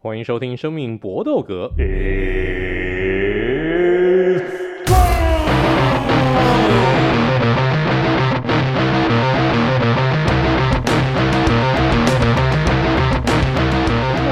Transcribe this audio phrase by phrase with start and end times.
[0.00, 1.72] 欢迎收听《生命搏斗格》。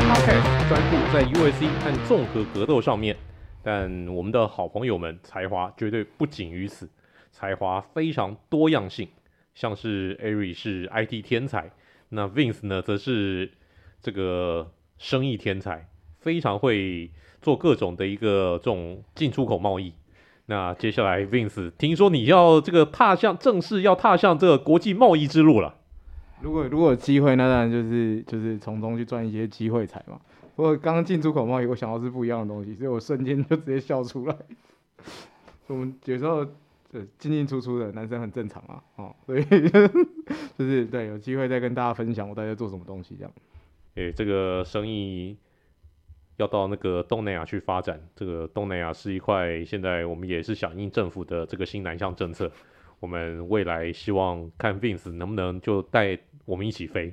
[0.09, 3.17] Podcast 专注在 UFC 和综合格斗上面，
[3.65, 6.89] 但我们的好朋友们才华绝对不仅于此，
[7.33, 9.09] 才华非常多样性。
[9.53, 11.73] 像是 Ari 是 IT 天才，
[12.11, 13.51] 那 Vince 呢，则是
[14.01, 14.71] 这个。
[14.99, 15.89] 生意天才，
[16.19, 17.11] 非常会
[17.43, 19.93] 做各种的一个这种进出口贸易。
[20.47, 25.75] 那接下来，Vince，听说你要这个踏向正式要踏向这个国际贸易之路了。
[26.41, 30.21] 如果如果有机会，那当然就是就是从中去赚一些机会财嘛。
[30.55, 34.37] 不过刚刚进出口贸易，我想到是不一样的东西，所以我瞬间就直接笑出来。
[35.67, 36.47] 我们有时候
[36.93, 39.43] 呃进进出出的男生很正常啊，哦，所以
[40.57, 43.33] 就是对，有机会再跟大家分享我大概做什么东西这样。
[43.97, 45.39] 诶、这个生意
[46.37, 47.99] 要到那个东南亚去发展。
[48.15, 52.51] 这个东南亚是一块，现在我们也是响应政府的这个新南向政策。
[53.01, 57.11] 我们未来希望看 Vince 能不能就带我们一起飞。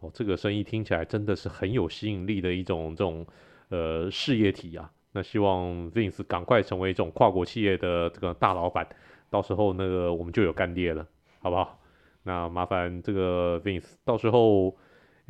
[0.00, 3.26] 哦，这个生意听起来真的是很有吸引力的一种这种
[3.68, 4.90] 呃事业体啊。
[5.12, 8.88] 那希望 Vince 赶快成为这种跨国企业的这个大老板，
[9.28, 11.06] 到时候那个我们就有干爹了，
[11.40, 11.78] 好不好？
[12.22, 14.74] 那麻烦这个 Vince 到时候。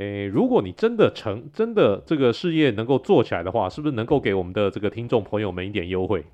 [0.03, 6.25] 诶，如果你真的成，真的这个事业能够做起来的话，是不是能够给我们的这个听众朋友们一点优惠？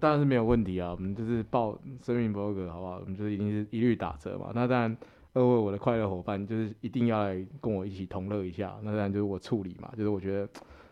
[0.00, 2.98] 当然是没有问题啊，我们就是报生命搏斗格，好不好？
[3.00, 4.52] 我们就是一定是一律打折嘛。
[4.54, 4.96] 那当然，
[5.34, 8.74] 二位我的快乐伙伴就是一定要来跟我一起同乐一下。
[8.82, 10.48] 那当然就是我处理嘛，就是我觉得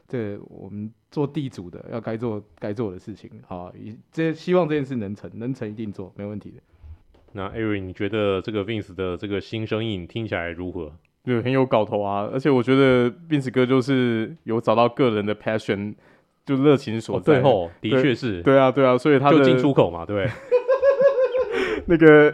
[0.08, 3.72] 这个我们做地主的要该做该做的事情，好，
[4.10, 6.60] 这希望这件事能成，能成一定做，没问题的。
[7.32, 10.92] 那 Ari，你觉得这个 Vince 的这个新生意听起来如何？
[11.22, 12.28] 对，很有搞头啊！
[12.32, 15.94] 而且我觉得 Vince 哥就是有找到个人的 passion，
[16.46, 17.34] 就热情所在。
[17.34, 20.26] 最后的确是，对啊，对啊，所以他就进出口嘛，对。
[21.86, 22.32] 那个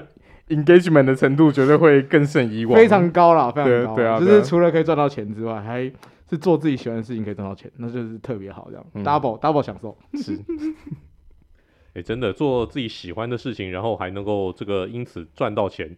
[0.48, 3.96] engagement 的程度绝对会更胜以往，非常高啦，非常高。
[3.96, 5.82] 对啊，就是除了可以赚到钱之外，还
[6.30, 9.98] 是做自己喜欢的事情可以赚到钱，那就是特别好，这样、嗯、double double 享受。
[10.14, 10.32] 是。
[11.94, 15.96] 哎、 欸，真的做自己喜欢的事情，然后还能够这个因此赚到钱。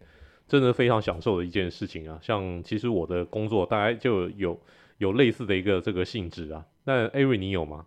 [0.49, 2.17] 真的非常享受的一件事情啊！
[2.21, 4.59] 像其实我的工作大概就有
[4.97, 6.65] 有类似的一个这个性质啊。
[6.85, 7.85] 那艾瑞你有吗？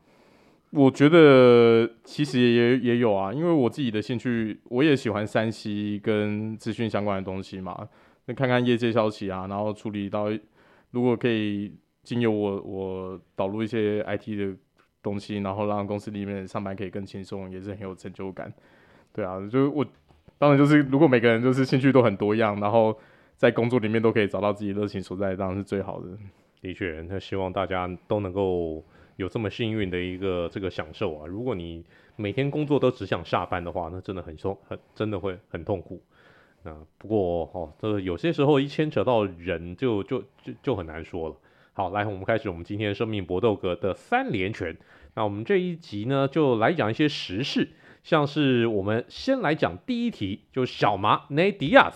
[0.70, 7.88] 我觉得其实也也有啊，因为我自己的兴趣，我也喜欢 3C 跟资讯相关的东西嘛。
[8.26, 10.30] 那看看业界消息啊，然后处理到，
[10.92, 11.74] 如果可以
[12.04, 14.56] 经由我我导入一些 IT 的
[15.02, 18.50] 东西，然后让公司里面上班可以更轻松，也是很有成就感。
[19.12, 19.84] 对啊，就是我。
[20.42, 22.98] 当然，就是如果每个人就是兴趣都很多样，然后
[23.36, 26.08] 在工作里面都可以找到自己热情所在，当然是最好的。
[26.60, 31.26] 的确，那希望大家都能够有这么幸运的一个这个享受啊！
[31.28, 31.84] 如果你
[32.16, 36.02] 每天工作都只想下班的话，那真的很痛，很真的会很痛苦。
[36.64, 41.36] 那不过哦，这有些时候一牵扯到人就，就就就就很难说了。
[41.72, 44.76] 好，来，我们开始我们今天生命搏斗格的三连拳。
[45.14, 47.68] 那我们这一集呢，就来讲一些时事。
[48.02, 51.92] 像是我们先来讲第一题，就小麻 Nate Diaz，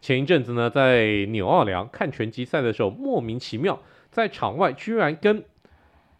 [0.00, 5.44] 前一阵子呢在纽奥良看拳击赛的时候，莫名其妙在场外居然跟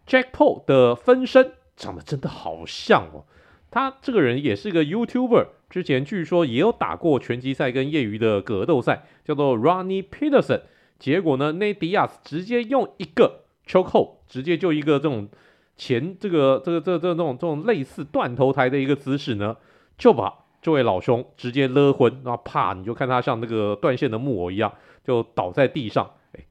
[0.06, 3.24] Jack Paul 的分身长得真的好像哦。
[3.70, 10.60] 他这个人也是个 YouTuber，之前据说也有打过拳击赛跟业余的格斗赛，叫做 Ronnie Peterson。
[10.98, 15.28] 结果呢，Nate Diaz 直接用一个 choke hold，直接就一个这种。
[15.76, 19.56] 前这个这个这这个这种这种类似断头台的一个姿势呢，
[19.98, 24.72] 就把这位老兄直接勒昏，然后啪，你就看他像那个断线的木偶一样，
[25.04, 26.10] 就倒在地上。
[26.32, 26.44] 哎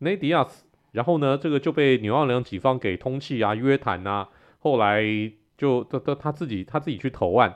[0.00, 0.48] ，Nate Diaz，
[0.92, 5.02] 然后呢，这个就被纽奥良警方给通气啊、约谈啊，后来
[5.56, 7.54] 就他他他自己他自己去投案，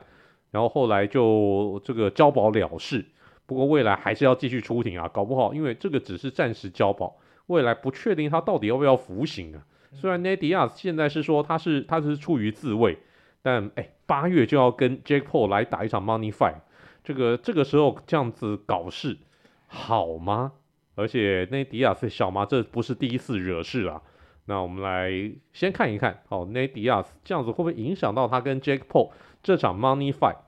[0.50, 3.04] 然后后来就这个交保了事。
[3.44, 7.16] 不过未来还是要继续出庭啊，搞不好因为这个只是暂时交保，
[7.48, 9.64] 未来不确定他到底要不要服刑啊。
[9.92, 12.98] 虽然 Nadia 现在是说他是他是出于自卫，
[13.42, 16.56] 但哎，八月就要跟 Jake Paul 来打一场 Money Fight，
[17.02, 19.18] 这个这个时候这样子搞事
[19.66, 20.52] 好吗？
[20.94, 24.02] 而且 Nate Diaz 小麻这不是第一次惹事了。
[24.46, 25.10] 那我们来
[25.52, 29.10] 先看一看，哦，Nadia 这样子会不会影响到他跟 Jake Paul
[29.42, 30.38] 这场 Money Fight？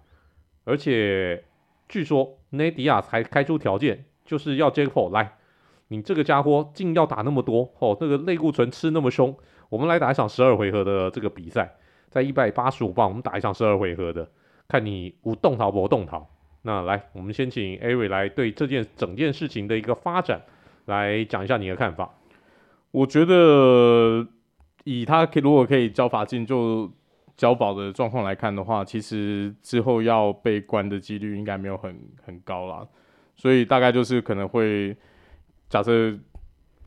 [0.64, 1.44] 而且
[1.88, 5.36] 据说 Nate Diaz 还开出条件，就是要 Jake Paul 来。
[5.90, 9.36] 你这个家伙竟要打那么多哦，这个类固醇吃那么凶，
[9.68, 11.76] 我们来打一场十二回合的这个比赛，
[12.08, 14.28] 在一百八十五磅，我们打一场十二回合的，
[14.68, 16.24] 看你无动逃不动逃。
[16.62, 20.40] 那来，我们先请艾瑞来对这件整件事情的一个发展
[20.84, 22.14] 来讲一下你的看法。
[22.92, 24.26] 我觉得
[24.84, 26.90] 以他可如果可以交罚金就
[27.36, 32.86] 交保的状况来看的话，其实之后要被关的几率应该没有很很高啦。
[33.36, 34.94] 所以大概就是可能会
[35.70, 36.14] 假设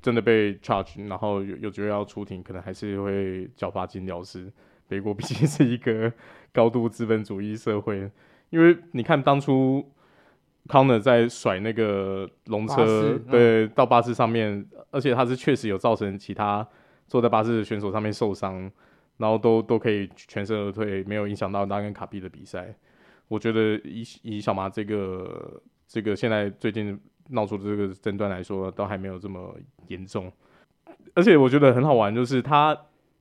[0.03, 4.53] 真的被 charge，然后有有觉得要出庭，可能还是会缴罚金了事。
[4.89, 6.13] 美国毕竟是一个
[6.51, 8.11] 高度资本主义社会，
[8.51, 9.83] 因为你看当初。
[10.65, 16.65] 康纳在甩那个龙车，嗯、对，到巴士上面，而且他是确实有造成其他
[17.05, 18.71] 坐在巴士的选手上面受伤，
[19.17, 22.73] 然后都都可以全身而退，没有影响到他跟卡比的比赛。
[23.27, 26.97] 我觉得以以小马这个这个现在最近
[27.29, 29.55] 闹出这个争端来说，都还没有这么
[29.87, 30.31] 严重。
[31.15, 32.77] 而且我觉得很好玩，就是他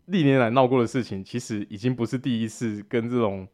[0.06, 3.46] 历年来闹过的事情，其实已经不是第一次跟这种。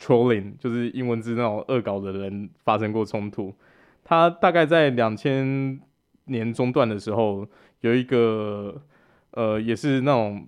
[0.00, 3.54] Trolling 就是英文字那种恶搞的人发生过冲突。
[4.02, 5.78] 他大概在两千
[6.24, 7.46] 年中段的时候，
[7.82, 8.82] 有一个
[9.30, 10.44] 呃，也是那种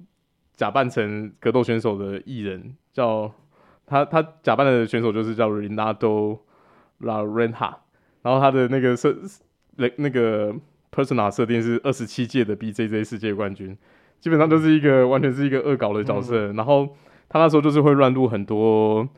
[0.56, 3.33] 假扮成格斗选手的艺人，叫
[3.87, 6.41] 他他假扮的选手就是叫 Renato
[6.99, 7.77] La Renha，
[8.25, 9.15] 然后他的那个设
[9.76, 10.53] 那那个
[10.91, 13.79] persona 设定是二十七届的 BJJ 世界冠军，
[14.19, 16.50] 基本上就是一个完全是一个恶搞的角色。
[16.50, 16.88] 嗯、然后
[17.29, 19.09] 他那时候就是会乱入很多。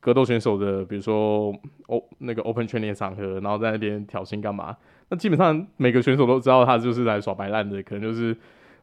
[0.00, 1.54] 格斗选手的，比如说
[1.86, 4.76] 哦，那个 Open Training 场合，然后在那边挑衅干嘛？
[5.10, 8.36] 那基本上每个选手都知道他就是来耍白烂的，可能就是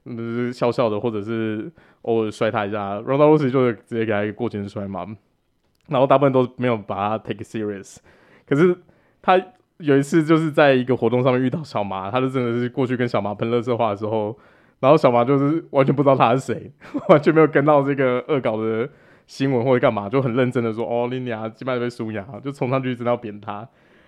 [0.05, 1.69] 嗯笑笑的，或者是
[2.03, 3.01] 偶尔摔他一下。
[3.01, 5.05] Ronda Rousey 就是直接给他一个过肩摔嘛，
[5.87, 7.97] 然后大部分都没有把他 take serious。
[8.47, 8.77] 可是
[9.21, 9.41] 他
[9.77, 14.37] 有一次就是在一个活动上面遇到小马，他就真的是过去跟小马喷垃圾话的时候，
[14.79, 16.71] 然后小马就是完全不知道他是谁，
[17.09, 18.89] 完全没有跟到这个恶搞的。
[19.29, 23.57] 新闻或者干嘛，就很认真的说哦，你俩基本上被输赢，就冲上去真的要扁他，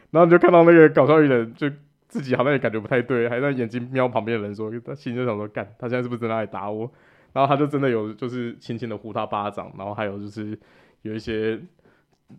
[0.09, 1.69] 然后就看到那个搞笑艺人，就
[2.07, 6.91] 自己好像也感觉不太对，还在眼睛瞄旁边的人说，他心里就想说干，他现在是不是真的来打我？
[7.33, 10.57] 然后他就真的有就是轻轻的呼他巴掌，然后还有就是
[11.03, 11.55] 有一些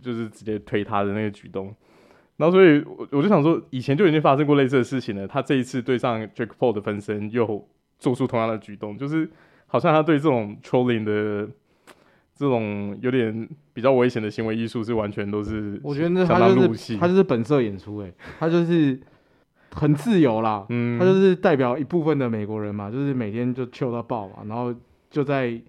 [0.01, 1.73] 就是直接推他的那个举动，
[2.37, 7.69] 然后所以我我就想说，以前就已经发生过类似的事情了，他这一次对上 Jake Paul 的分身又
[7.99, 9.31] 做出同样的举动，就是
[9.67, 11.49] 好像他对这种 trolling 的。
[12.35, 18.99] 这种有点比较危险的行为艺术是完全都是，我觉得那他就是他就是本色演出诶，他就是
[19.71, 24.75] 很自由啦，嗯，他就是代表一部分的美国人嘛，就是每天就 chill 到爆嘛，然后
[25.09, 25.61] 就在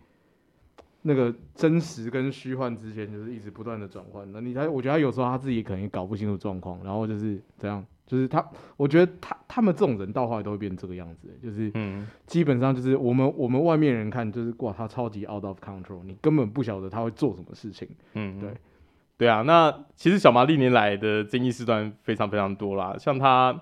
[1.04, 4.30] 那个真实跟虚幻之间就是一直不断的转换。
[4.32, 7.86] 那你他，我觉得他有时候他自己可能也搞不清楚状况，然后就是这样。
[8.06, 8.46] 就是他，
[8.76, 11.72] 我觉得他他们这种人到后来都会变成这个样子，就是
[12.28, 17.88] 基本上就是我们我们外面人看就是哇，他超级 out of control，你根本不晓得他会做什么事情。
[18.14, 18.50] 嗯，对，
[19.18, 19.42] 对啊。
[19.44, 23.58] 那其实小马历年来的争议事端非常非常多啦，像他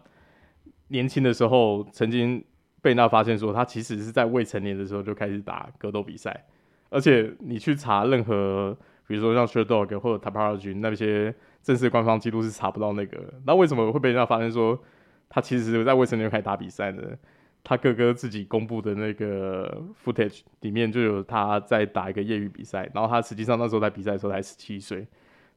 [0.88, 2.44] 年轻的时候曾经
[2.82, 6.46] 被那发现说他其实是在未成年的时候就开始打格斗比赛，
[6.92, 8.78] 而且你去查任何
[9.08, 11.34] 比如说像 Sherdog 或者 Tapology 那些。
[11.64, 14.76] 正式官方记录是查不到那个，那为什么会被人家发现说
[15.30, 17.04] 他其实在未成年开始打比赛呢？
[17.64, 25.06] 他哥哥自己公布的那个 footage 里面就有他在打一个业余比赛，然后他实际上那时候在比赛的时候才十七岁，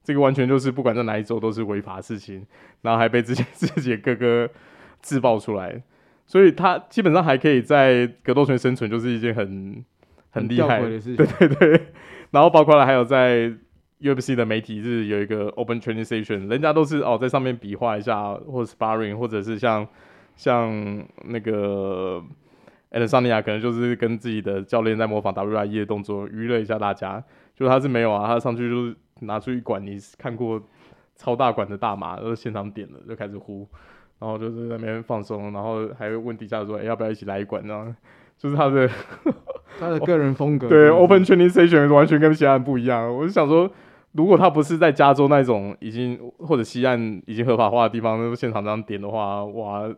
[0.02, 2.46] 这个完全就是不管在哪一周都是违法事情，
[2.82, 4.46] 然后还被自己 自己的哥哥
[5.00, 5.82] 自爆出来，
[6.26, 9.82] 所以他基本上还可以在格斗圈生存，就是一件很
[10.34, 11.16] 很厉害的事情。
[11.16, 11.86] 对 对对，
[12.30, 13.52] 然后包括了还有在。
[14.00, 19.86] UFC 的媒体是有一个 Open Training Session，人家都是哦在上面比划一下，或者 Sparring，或者是像
[20.36, 20.68] 像
[21.24, 22.22] 那个
[22.90, 27.24] Adesanya 可能就是跟自己的教练在模仿 WIE 的动作，娱乐一下大家。
[27.54, 30.62] 就他是没有啊，他上去就是拿出一管你看过
[31.16, 33.66] 超大管的大麻，然后现场点了就开始呼，
[34.18, 37.64] 然后就是在那边放松，然后还会问底下说，哎、欸、要不要一起来一管？
[37.66, 37.90] 然后
[38.44, 38.88] 就是他的
[39.80, 40.68] 他的个人风格。
[40.70, 43.12] 对，Open Training Session 完全跟其他人不一样。
[43.12, 43.68] 我就想说。
[44.16, 49.92] 如果他不是在加州那种已经或者西岸已经合法化的地方，那现场这样点的话，哇，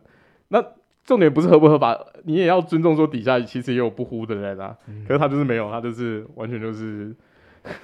[0.47, 0.59] 那
[1.03, 4.75] 重点不是合不合法，你也要尊重说底下其实也有不呼的人啊。
[4.87, 7.15] 嗯、可是他就是没有，他就是完全就是，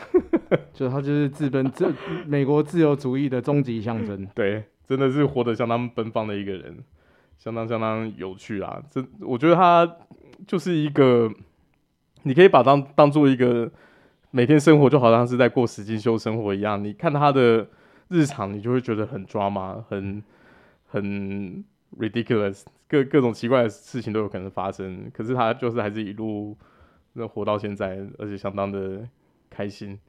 [0.74, 1.94] 就他就是自奔自
[2.26, 4.28] 美国自由主义的终极象征。
[4.34, 6.80] 对，真的是活得相当奔放的一个人，
[7.38, 8.82] 相当相当有趣啊。
[8.90, 9.88] 这我觉得他
[10.48, 11.32] 就是一个，
[12.24, 13.72] 你可以把当当做一个。
[14.36, 17.68] 每天生活就好像是在过实境秀生活一样，你看他的
[18.08, 20.24] 日常，你就会觉得很抓马，很
[20.88, 21.64] 很
[22.00, 25.08] ridiculous，各各种奇怪的事情都有可能发生。
[25.14, 26.58] 可是他就是还是一路
[27.14, 29.08] 那活到现在，而且相当的
[29.52, 30.00] 开心。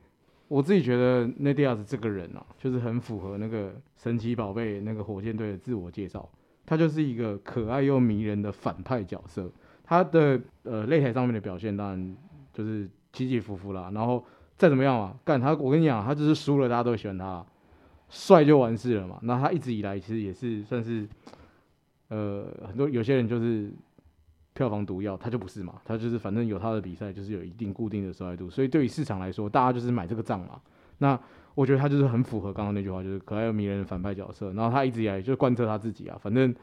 [0.48, 6.26] 我自己觉得 Nadia 这个人啊，就是很符合那个神奇宝贝那个火箭队的自我介绍，
[6.64, 9.52] 他就是一个可爱又迷人的反派角色。
[9.84, 12.16] 他的呃擂台上面的表现当然
[12.52, 14.24] 就是起起伏伏啦，然后
[14.56, 17.44] 再怎么样嘛，干他我跟你讲，他就是输了，大家都喜欢他，
[18.08, 19.18] 帅就完事了嘛。
[19.22, 21.06] 那他一直以来其实也是算是
[22.08, 23.70] 呃很多有些人就是
[24.54, 30.60] 票房毒药，他就不是嘛，他就是反正有他的比赛就是有一定固定的收视度，所以对于市场来说，大家就是买这个账嘛。
[30.98, 31.18] 那
[31.56, 34.52] 我觉得他就是很符合刚刚那句话，就是可爱又迷人的反派角色。
[34.52, 36.54] 然后他一直以来就贯彻他自己啊，反正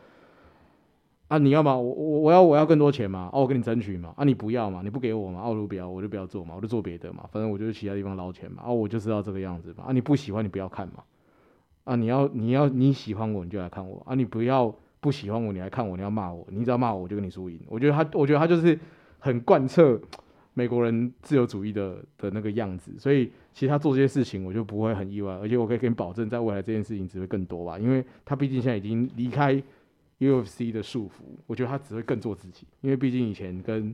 [1.31, 10.95] 啊，你要嘛，我我我要我要更多钱嘛，啊，我跟你争取嘛，啊，你不要嘛，你不给我嘛，奥卢不要我就不要做嘛，我就做别的嘛，反正我就去其他地方捞钱嘛，啊，我就是要这个样子嘛，啊，你不喜欢你不要看嘛，
[11.85, 17.57] 啊，你要你要你喜欢我你就来看我，啊，你不要不喜欢我你来看我，你要骂我，你只要骂我我就跟你输赢。
[17.69, 18.77] 我觉得他我觉得他就是
[19.19, 19.97] 很贯彻。
[20.53, 29.63] 美国人自由主义的的那个样子，所以其实他做这些事情，我就不会很意外，而且我可以跟你保证，在未来这件事情只会更多吧，因为他毕竟现在已经离开
[30.22, 33.94] UFC 的束缚，我觉得他只会更做自己，因为毕竟以前跟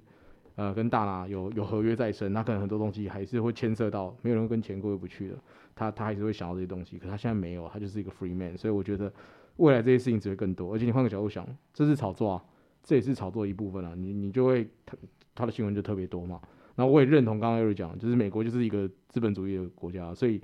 [0.55, 5.35] 呃跟大拿有有合约在身，那可能很多东西还是会牵涉到，没有人跟钱过意不去的，
[5.73, 9.11] 他他还是会想要这些东西，可他现在没有，他就是一个 free man，所以我觉得
[9.55, 12.43] 未来这些事情只会更多，而且你换个角度想，这是炒作啊，
[12.83, 14.67] 这也是炒作一部分啊，你你就会。
[14.85, 14.97] 他
[15.35, 16.41] 他的新闻就特别多嘛，
[16.75, 20.41] 然后我也认同刚刚 Eric 讲，就是美国就是一个资本主义的国家，所以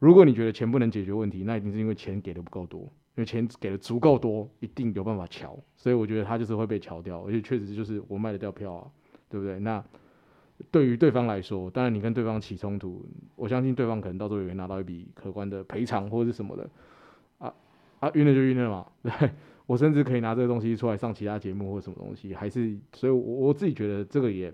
[0.00, 8.90] 如果你觉得钱不能解决问题，那一定是因为钱给的不够多，因为钱给的足够多，一定有办法乔，所以我觉得他就是会被乔掉，而且确实就是我卖得掉票啊，
[9.28, 9.58] 对不对？
[9.60, 9.84] 那
[10.70, 13.04] 对于对方来说，当然你跟对方起冲突，
[13.36, 16.70] 我相信对方可能到时候也会拿到一笔可观的赔偿或者是什么的，
[17.38, 17.54] 啊
[18.00, 19.30] 啊晕了就晕了嘛， 对。
[19.66, 24.52] 我甚至可以拿这个东西出来上其他节目或什么东西，还是所以我，我自己觉得这个也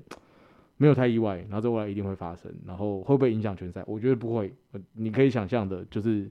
[0.77, 3.83] 没有太意外，然后这未来一定会发生，然后会不会影响拳赛？
[3.89, 4.55] 我觉得不会。
[4.93, 6.31] 你可以想象的，就是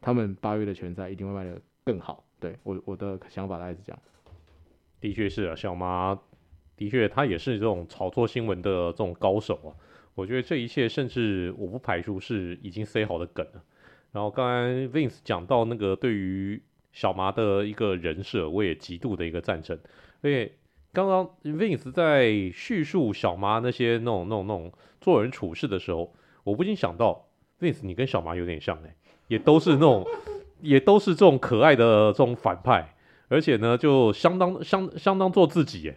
[0.00, 2.24] 他们八月的拳赛一定会卖得更好。
[2.38, 3.98] 对，我我的想法大概是这样。
[5.00, 6.18] 的确是啊，小麻
[6.76, 9.70] 的确他也是这种炒作新闻的这种高手啊。
[10.14, 13.62] 我觉得这一切甚至我不排除是已经塞好的梗了。
[14.12, 16.62] 然后刚才 Vince 讲到那个对于。
[16.92, 19.78] 小麻的一个人设，我也极度的一个赞成。
[20.22, 20.50] 而且
[20.94, 27.28] 刚刚 Vince 在叙述小麻那些那种、那种、那种做人处事的时候，我不禁想到
[27.60, 28.96] ，Vince 你跟小麻有点像哎，
[29.28, 30.06] 也都是那种，
[30.60, 32.94] 也都是这种可爱的这种反派，
[33.28, 35.92] 而且呢，就相当相相当做自己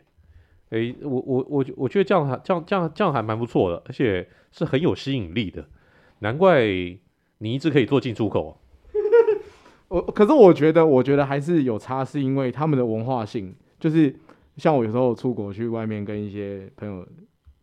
[0.69, 5.65] 哎，我我我我觉得这样还这样这样这样还蛮不错的，而且是很有吸引力的，
[6.19, 6.63] 难怪
[7.39, 8.59] 你一直可以做进出口。
[9.89, 14.15] 我可是我觉得，我觉得还是有差，是因为他们的文化性，就是
[14.57, 17.03] 像我有时候出国去外面跟一些朋友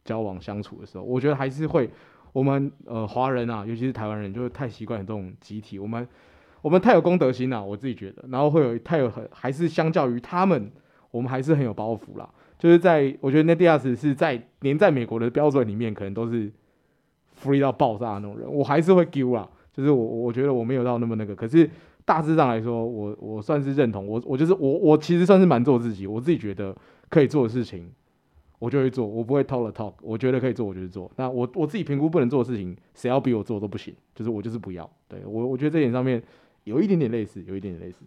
[0.05, 1.89] 交往相处的时候，我觉得还是会，
[2.37, 6.07] 我们呃华人啊，尤其是台湾人，就是太习惯这种集体，我们
[6.61, 10.71] 我们太有公德心了，我自己觉得，然后会有太有很，还是相较于他们，
[11.11, 12.29] 我们还是很有包袱啦。
[12.59, 16.53] 就是在我觉得 Nate Diaz 是在连在美国的标准里面，可能都是
[17.43, 21.71] free 到爆炸的那种人，我还是会丢啦，就是我我觉得我没有到那么那个，可是。
[22.05, 26.73] 大致上来说，我我算是认同，我我就是我我其实算是蛮做自己，我自己觉得
[27.09, 27.91] 可以做的事情，
[28.59, 31.11] 我就会做，我不会 talk talk，我觉得可以做，我就去做。
[31.17, 34.89] 那我我自己评估不能做的事情，谁要逼我做都不行，就是我就是不要。
[35.09, 36.23] 对我我觉得这点上面
[36.65, 38.05] 有一点点类似，有一点点类似。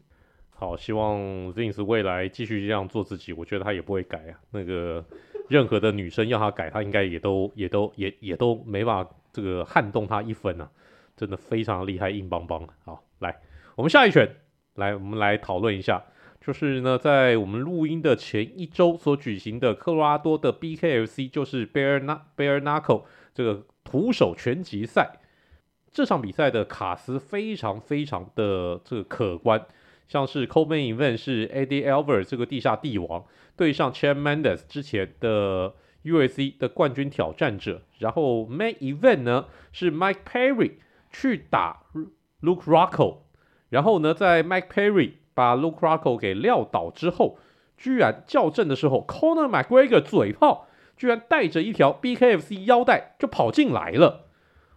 [0.50, 1.18] 好，希望
[1.53, 4.39] Vince 未来继续这样做自己，我觉得他也不会改啊。
[4.51, 5.06] 那个
[5.48, 10.70] 任何的女生要他改，他应该也都也都也也都没法这个撼动他一分啊，
[11.15, 12.68] 真的非常厉害，硬邦邦。
[12.84, 13.39] 好，来。
[13.75, 14.29] 我们下一拳，
[14.75, 16.03] 来，我们来讨论一下，
[16.41, 22.00] 就是呢，在我们录音的前一周所举行的科罗拉多的 BKFC，就是 Bare
[22.36, 23.03] Bare Knuckle
[23.34, 25.19] 这个徒手拳击赛，
[25.91, 29.65] 这场比赛的卡斯非常非常的这个可观，
[30.08, 40.24] 像是 Co-Main Event 是 AD Alver 这个地下帝王对上 Chad Mendes 之前的 UFC 的冠军挑战者，然后 Main Event 呢是 Mike
[40.25, 40.72] Perry
[41.12, 41.84] 去打
[42.41, 43.17] Luke Rocko，。
[43.69, 47.38] 然后呢，在 Mike Perry 把 Luke Rocko 给撂倒之后，
[47.77, 50.67] 居然校正的时候，Conor McGregor 嘴炮，
[50.98, 54.25] 居然带着一条 BKFC 腰带就跑进来了。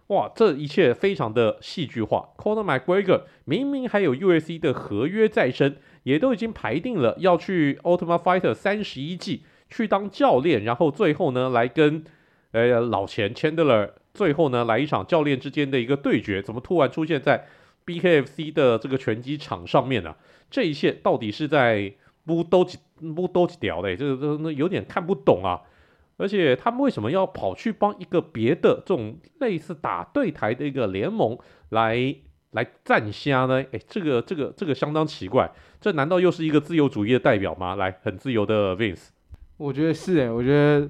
[0.07, 2.29] 哇，这一切非常的戏剧化。
[2.37, 12.05] Conor McGregor 明明还有 UFC 的合约在身，也都已经排定了要去 Ultimate Fighter 三十一季去当教练，然后最后呢来跟
[12.51, 17.47] 呃老钱 Chandler 最后呢来一场教练之间的一个对决，怎么突然出现在
[17.85, 20.15] ？BKFC 的这个拳击场上面啊，
[20.53, 21.91] 这一切到底是在
[22.23, 22.77] 不都几
[23.15, 23.95] 不都几条嘞？
[23.95, 25.59] 这个这有点看不懂啊！
[26.17, 31.35] 而且他们为什么要跑去帮一个别的这种类似打对台的一个联盟
[31.69, 32.15] 来
[32.51, 33.65] 来站虾呢？
[33.71, 37.75] 诶，这个这个这个相当奇怪，这难道又是一个自由主义的代表吗？
[37.75, 39.07] 来，很自由的 Vince，
[39.57, 40.87] 我觉得是哎、欸，我觉得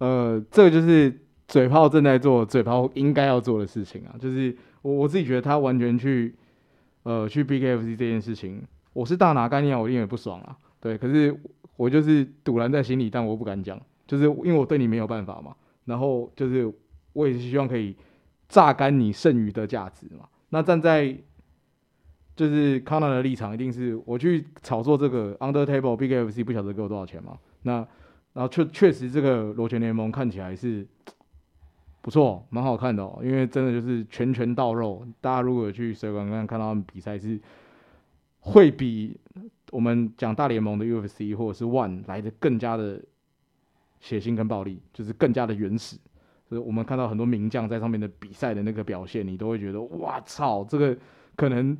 [0.00, 6.34] 呃，这个就是嘴炮正在做嘴炮应该要做的事情啊，就是我我自己觉得他完全去
[7.04, 10.56] 呃去 BKFC 这件事情，我是大拿概念，我一定也不爽啊。
[10.80, 11.34] 对，可是
[11.76, 15.54] 我就是堵拦在心里，但我不敢讲，就是因为我对你没有办法嘛。
[15.84, 16.72] 然后就是
[17.12, 17.96] 我也是希望可以
[18.48, 20.28] 榨干你剩余的价值嘛。
[20.50, 21.16] 那站在
[22.36, 27.38] 就是康纳的立场，一定是我去炒作这个 Under Table BKFC 不晓得给我多少钱嘛？
[27.62, 27.86] 那
[28.32, 30.86] 然后确确实这个螺旋联盟看起来是
[32.00, 33.18] 不错，蛮好看的哦。
[33.24, 37.40] 因为真的就是拳拳到肉，大家如果去水馆看看到他们比赛是
[38.40, 39.18] 会比
[39.70, 43.02] 我们讲大联盟的 UFC 或者是 One 来的更加的
[44.00, 45.96] 血腥跟暴力，就是更加的原始。
[46.50, 50.96] 就是我们看到很多名将在上面的比赛的那个表现，你都会觉得哇操，这个
[51.36, 51.76] 可能。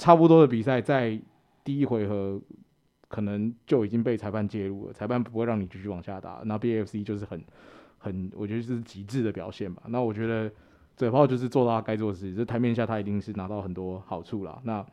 [0.00, 1.20] 差不多的比赛在
[1.64, 2.40] 第一回合
[3.08, 6.40] 可能就已经被裁判介入了，裁判不会让你继续往下打。
[6.44, 7.42] 那 BFC 就是很
[7.98, 9.82] 很，我觉得是极致的表现吧。
[9.88, 10.48] 那我觉得
[10.96, 14.60] 嘴炮就是做到他该做的事情，这台面下他一定是拿到很多好处啦。
[14.62, 14.86] 那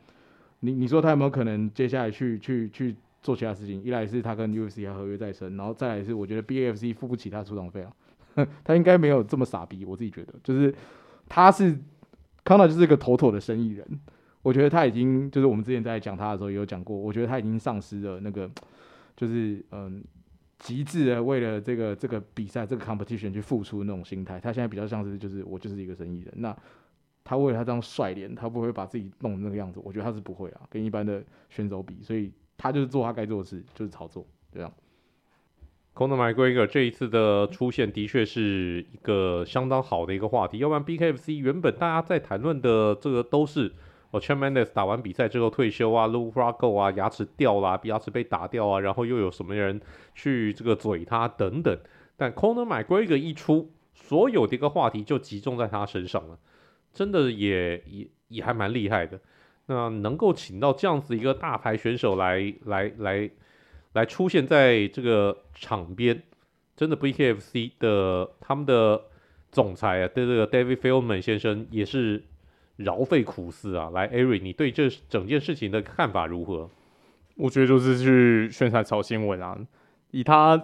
[0.66, 3.80] 你你说他有没有可能接下来去去去做其他事情？
[3.82, 7.82] 一来是他跟 UFC 还合约在身，然后再来是我觉得 BFC 付不起他出场费
[8.34, 9.84] 啊，他应该没有这么傻逼。
[9.84, 10.74] 我自己觉得，就是
[11.28, 11.78] 他是
[12.44, 13.86] 康纳就是一个妥妥的生意人。
[14.42, 18.48] 我觉得他已经就是我们之前在讲他的时候也有讲过，我觉得他已经丧失了那个
[19.16, 20.04] 就是嗯
[20.58, 24.38] 极致的为了这个这个比赛这个 competition 去付出那种心态。
[24.38, 26.56] 他现在比较像是就是我就是一个生意人，那
[27.26, 29.80] 他为了他这样帅脸，他不会把自己弄那个样子。
[29.82, 34.72] 我觉得他是不会啊，跟一般的选手比，所以他就是做他该做的事，就是炒作这样。
[35.94, 43.72] Conor McGregor 这一次的出现的确是一个相当好的一个话题，要不然 BKFC 原本大家在谈论的这个都是。
[44.12, 49.80] 哦，Chad Mendes 打完比赛之后退休啊，Luke Rockhold 啊，牙齿掉了，牙齿被打掉啊，然后又有什么人
[50.14, 51.76] 去这个嘴他等等。
[52.16, 56.38] 但 Conor McGregor 一出，所有的一个话题就集中在他身上了，
[56.96, 59.20] 真的也也也还蛮厉害的。
[59.66, 63.30] 那能够请到这样子一个大牌选手来来来
[63.92, 66.20] 来出现在这个场边，
[66.74, 69.00] 真的 BKFC 的他们的
[69.52, 72.24] 总裁啊，对这个 David Feldman 先生也是。
[72.78, 73.88] 饶费苦思啊！
[73.94, 76.68] 来，Ari，你对这整件事情的看法如何？
[77.36, 79.58] 我觉得就是去宣传炒新闻啊，
[80.10, 80.62] 以他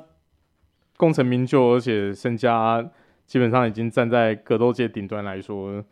[0.98, 2.86] 功成名就，而且身家
[3.24, 5.82] 基本上已经站在格斗界顶端来说，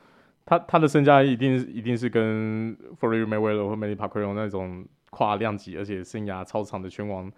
[0.51, 7.31] 他他的身家一定一定是跟 Floyd Mayweather 或 Manny Pacquiao 那种跨量级而且生涯超长的拳王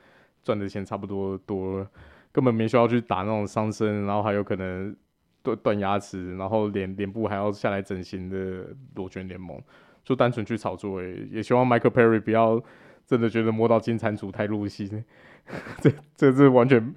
[0.43, 1.87] 赚的钱差不多多，
[2.33, 4.97] 根本没需要去打那种伤身，然后还有可能。
[5.45, 9.61] 断断牙齿，然后脸脸部还要下来整形的螺旋联盟，
[10.05, 12.63] 就单纯去炒作，诶，也希望 Michael Perry 不要
[13.05, 15.03] 真的觉得摸到金蟾蜍太入戏，
[15.83, 16.95] 这这是完全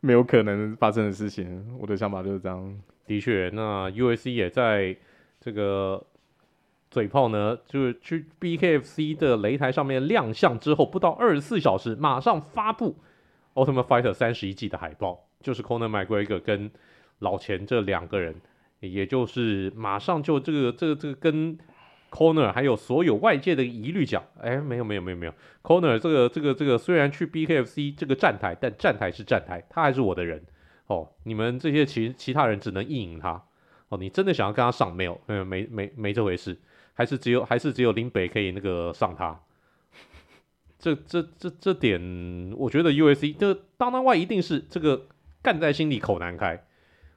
[0.00, 1.66] 没有可能发生的事情。
[1.80, 2.78] 我的想法就是这样。
[3.06, 4.94] 的确，那 UFC 也在
[5.46, 6.04] 这个
[6.90, 12.96] 嘴炮呢，就是去 BKFC 的擂台上面亮相之后，不到二十四小时，马上发布
[13.54, 16.70] Ultimate Fighter 三十一季的海报，就是 Conor McGregor 跟。
[17.20, 18.34] 老钱这两个人，
[18.80, 21.56] 也就是马上就这个这个这个跟
[22.10, 25.32] Conor 还有所有外界的疑虑讲，哎，没有没有没有没有
[25.62, 30.44] ，Conor 这个这个这个虽然去 BKFC 这个站台，但站台是站台，他还是我的人
[30.88, 31.08] 哦。
[31.24, 33.42] 你们这些其其他人只能意淫他
[33.88, 33.98] 哦。
[33.98, 35.20] 你真的想要跟他上没有？
[35.26, 36.58] 没有没没没这回事，
[36.94, 39.40] 还是只有还是只有林北可以那个上他。
[40.78, 45.06] 这这这这点，我觉得 U S C 这 Dana White 一定是这个
[45.42, 46.64] 干在心里口难开。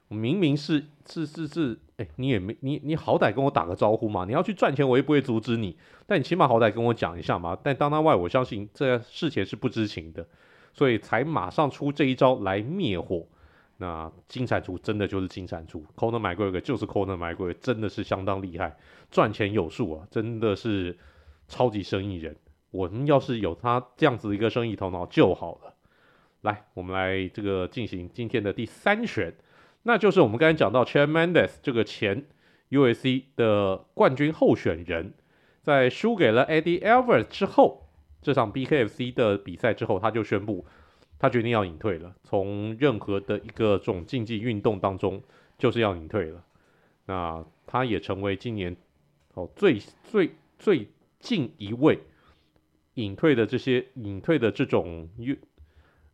[0.08, 4.24] 明明是是是是，哎、你也没你你好歹跟我打个招呼嘛！
[4.24, 5.76] 你要去赚钱，我也不会阻止你。
[6.06, 7.56] 但你起码好歹跟我讲一下嘛。
[7.62, 10.26] 但 Dana White，我相信这事前是不知情的，
[10.72, 13.24] 所以才马上出这一招来灭火。
[13.80, 18.76] 那金蟾蜍真的就是金蟾蜍，Conor McGregor 就是 Conor McGregor，真的是相当厉害，
[19.10, 20.98] 赚钱有数啊，真的是
[21.48, 22.36] 超级生意人。
[22.72, 25.74] 我们要是有他这样子一个生意头脑就好了。
[26.42, 29.34] 来，我们来这个进行今天的第三选。
[29.84, 32.26] 那就是我们刚才讲到 c h a i r m a n d e s 这个前
[32.68, 35.14] UFC 的冠军候选人，
[35.62, 37.88] 在输给了 Eddie Alvarez 之后，
[38.20, 40.66] 这场 BKFC 的比赛之后，他就宣布
[41.20, 45.22] 他决定要隐退了，从任何的一个这种竞技运动当中
[45.56, 46.44] 就是要隐退了。
[47.06, 48.76] 那他也成为今年
[49.34, 50.88] 哦最最最
[51.20, 52.00] 近一位
[52.94, 55.38] 隐退的这些隐退的这种运。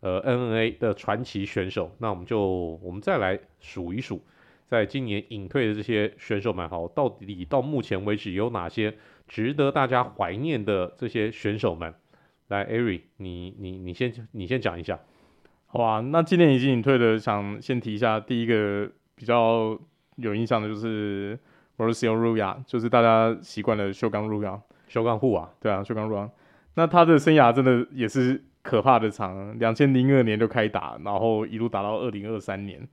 [0.01, 4.21] 呃 NNA 的传奇选手，那我们就我们再来数一数，
[4.69, 8.95] 在今年隐退的这些选手们，好，到底到目前为止有哪些
[9.27, 11.95] 值得大家怀念的这些选手们？
[12.49, 14.99] 来，Ari，你你你先你先讲一下。
[15.67, 19.79] 好啊，那今年已经隐退的，想先提一下第一个比较
[20.17, 21.39] 有印象的就是
[21.77, 26.31] Mauricio Rua，就是大家习惯的秀刚 Rui，秀刚户啊，对啊，修刚 Rui，
[26.75, 32.89] 那他的生涯真的也是可怕的长，两千零二年就开打，然后一路打到二零二三年，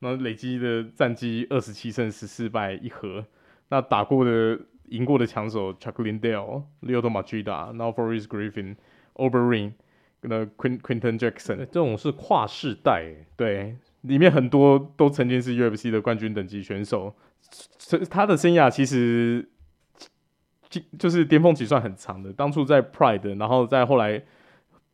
[0.00, 3.24] 那累积的战绩二十七胜十四败一和，
[3.68, 8.26] 那打过的赢过的强手 Chuck Liddell、Lyoto Machida，然后 Forrest
[9.16, 9.72] Griffin，Overeem。
[10.22, 13.04] 那 Quinton Jackson 这种是跨世代，
[13.36, 17.14] 对，里面很多都曾经是 UFC 的冠军等级选手，
[18.10, 19.48] 他的生涯其实
[20.68, 22.32] 就就是巅峰期算很长的。
[22.32, 24.20] 当初在 Pride，然后再后来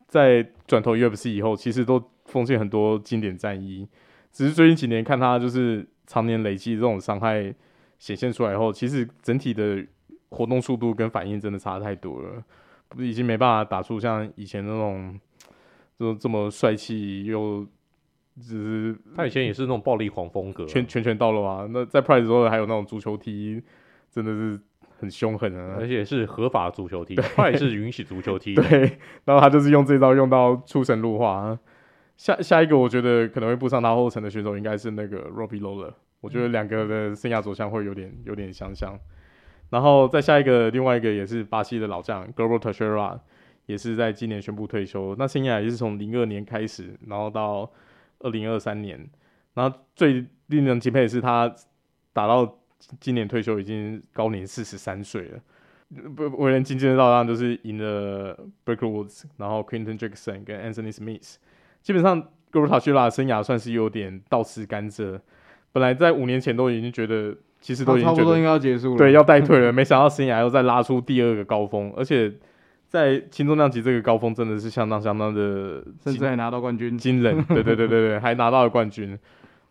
[0.07, 3.89] 在转投 UFC 以后，其实都奉献很多经典战役。
[4.33, 7.55] 只是最近几年看他就是常年累积这种伤害
[7.99, 9.83] 显现出来以后，其实整体的
[10.29, 12.43] 活动速度跟反应真的差太多了。
[12.98, 15.18] 已经没办法打出像以前那种，
[15.98, 17.66] 就这么帅气又，
[18.40, 21.66] 只是他以前也是那种暴力狂风格，拳拳拳到了啊。
[21.70, 23.62] 那在 Pride 的时候还有那种足球踢，
[24.11, 24.61] 真的是
[24.98, 28.55] 很凶狠啊，而且是合法足球踢，Pride 是允许足球踢。
[28.57, 31.59] 对，然后他就是用这招用到出神入化。
[32.16, 38.96] 下下一个我觉得可能会步上他后尘的选手应该是那个 Robbie Lawler，我觉得两个的生涯走向会有点有点相像。
[39.73, 43.19] 然后再下一个，另外一个也是巴西的老将 Glover Teixeira，
[43.65, 45.17] 也是在今年宣布退休。
[45.19, 47.73] 那生涯也是从零二年开始，然后到
[48.19, 49.09] 二零二三年。
[49.55, 51.51] 然后最令人敬佩的是，他
[52.13, 52.59] 打到
[53.01, 55.41] 今年退休已经高龄四十三岁了。
[56.15, 61.37] 不为人津津乐道，当然就是赢了 Barker Woods，然后 Quinton Jackson 跟 Anthony Smith。
[61.81, 65.19] 基本上 Glover Teixeira 生涯算是有点倒吃甘蔗。
[65.73, 67.35] 本来在五年前都已经觉得。
[67.62, 69.70] 其实都已经差不多应该要结束了，对，要带退了。
[69.72, 72.31] 没想到生涯又再拉出第二个高峰，而且
[72.88, 77.40] 在轻重量级这个高峰真的是相当相当的，甚至还拿到冠军，惊人。
[77.44, 79.16] 对对对对对，还拿到了冠军。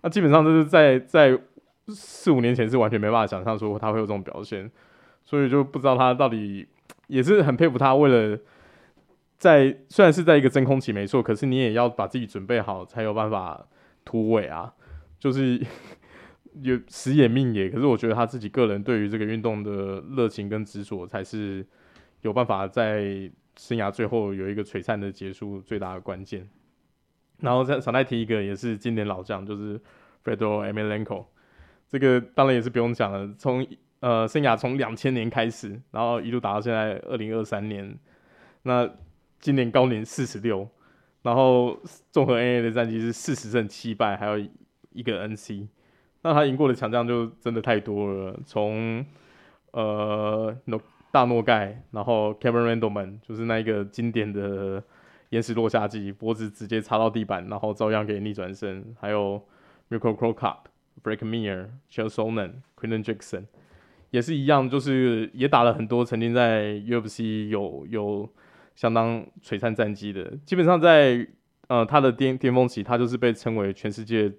[0.02, 1.38] 那基本上就是在在
[1.90, 4.72] 四五年前是完全没办法想象说他会有这种表现，
[5.26, 6.66] 所以就不知道他到底
[7.08, 8.40] 也是很佩服他，为了
[9.38, 13.66] 在虽然是在一个真空期没错，可是你也要把自己准备好才有办法
[14.06, 14.72] 突围啊，
[15.20, 15.62] 就是。
[16.62, 21.66] 有时也命也，可是我觉得他自己个人对于这个运动的热情跟执着，才是
[22.22, 26.50] 有办法在生涯最后有一个璀璨的结束最大的关键。
[27.40, 29.80] 然后再想再提一个，也是经典老将，就是
[30.24, 31.26] Fredo Melenko
[31.88, 33.66] 这个当然也是不用讲了，从
[34.02, 37.98] 呃生涯从两千年开始，然后一路打到现在二零二三年，
[38.64, 38.90] 那
[39.40, 40.70] 今年高龄四十六，
[41.24, 44.38] 然后综合 NA 的战绩是四十胜七败，还有
[44.92, 45.68] 一个 NC。
[46.24, 49.04] 那他赢过的强将就真的太多了，从
[49.72, 50.80] 呃诺
[51.12, 54.84] 大诺盖，然后 Kevin Randleman 就是那一个经典的
[55.30, 59.42] 岩石落下技，脖子直接插到地板，然后照样可以逆转胜，还有
[59.90, 60.58] Mirko Cro Cop、
[61.04, 63.46] Blake Mir、Chael Sonnen、Quinton Jackson
[64.12, 68.30] 也是一样，就是也打了很多曾经在 UFC 有有
[68.76, 71.28] 相当璀璨战绩的，基本上在
[71.68, 74.32] 呃他的巅巅峰期，他就是被称为全世界。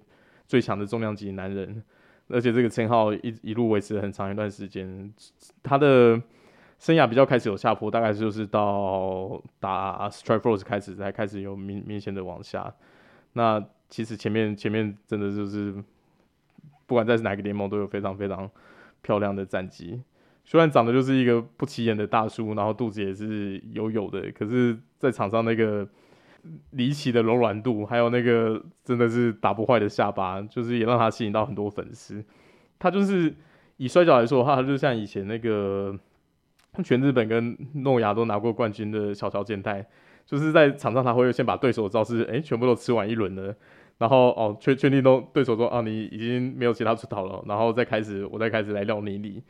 [0.45, 1.83] 最强的重量级男人，
[2.29, 5.11] 而且这个称号一一路维持了很长一段时间。
[5.63, 6.21] 他的
[6.77, 12.73] 生涯比较开始有下坡，大概就是到打 Strikeforce 开始才开始有明明显的往下。
[13.33, 15.73] 那其实前面前面真的就是
[16.85, 18.49] 不管在哪个联盟都有非常非常
[19.01, 20.01] 漂亮的战绩。
[20.45, 25.87] 虽然长得就是一个不起眼的大叔，然后肚子也是有有的，可是在场上那个。
[26.71, 32.23] 离奇的柔软度，还有那个真的是打不坏的下巴，就是也让他吸引到很多粉丝。
[32.77, 33.33] 他就是
[33.77, 35.97] 以摔角来说的话，他就像以前那个
[36.83, 39.85] 全日本跟诺亚都拿过冠军的小乔健太，
[40.25, 43.55] 就是在场上他会先把对手的招式诶、全部都吃完一轮了，
[43.99, 49.41] 然后哦确确定都对手说啊你已经没有其他出头了，然后再开始我再开始来撂你你，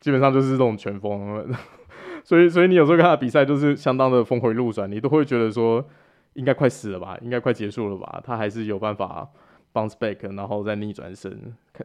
[0.00, 1.46] 基本上就是这种拳风。
[2.24, 5.86] 所以所以你有时候看他比赛就是相当的峰回路转，你都会觉得说。
[6.34, 9.28] 应该快死了吧，应该快结束了吧，他还是有办法
[9.72, 11.32] bounce back，然后再逆转胜。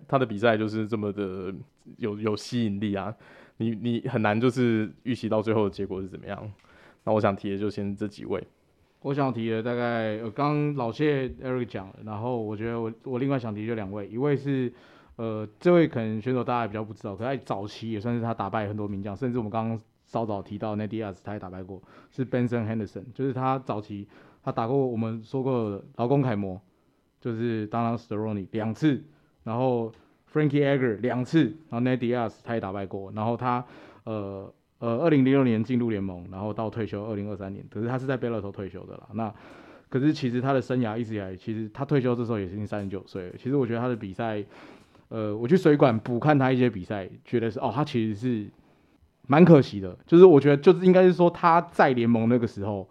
[0.07, 1.53] 他的比赛就是这么的
[1.97, 3.13] 有有吸引力啊，
[3.57, 6.51] 你你很难就是预期到最后的结果是怎么样。
[7.05, 8.45] 那我想提的就先这几位。
[9.01, 14.71] 我想提的大概刚刚老谢 Eric 讲了，然后我觉得我我另外想提就两位，一位是
[15.15, 21.81] 呃这位可能选手大家也比较不知道，可在早期也算是他打败很多名将，甚至我们刚刚稍早提到 Nadia 时他也打败过，
[22.11, 24.07] 是 Benson Henderson，就是他早期。
[24.45, 26.61] 他打过我们说过劳工楷模，
[27.19, 29.03] 就是 Donald Cerrone 两次，
[29.43, 29.91] 然后
[30.31, 33.65] Frankie Edgar 两次，然后 Nadias 他也打败过，然后他
[34.03, 39.07] 呃呃二零零六年进入联盟，然后到退休二零二三年，可是他是在 Bellator 退休的啦。
[39.13, 39.33] 那
[39.89, 43.33] 可是其实他的生涯一直以来，其实他退休这时候也已经三十九岁了。
[43.37, 44.43] 其实我觉得他的比赛，
[45.09, 48.47] 呃，我去水管补看他一些比赛，觉得是哦，他其实是
[49.25, 49.97] 蛮可惜的。
[50.05, 52.87] 就是我觉得就是应该是说他在联盟那个时候，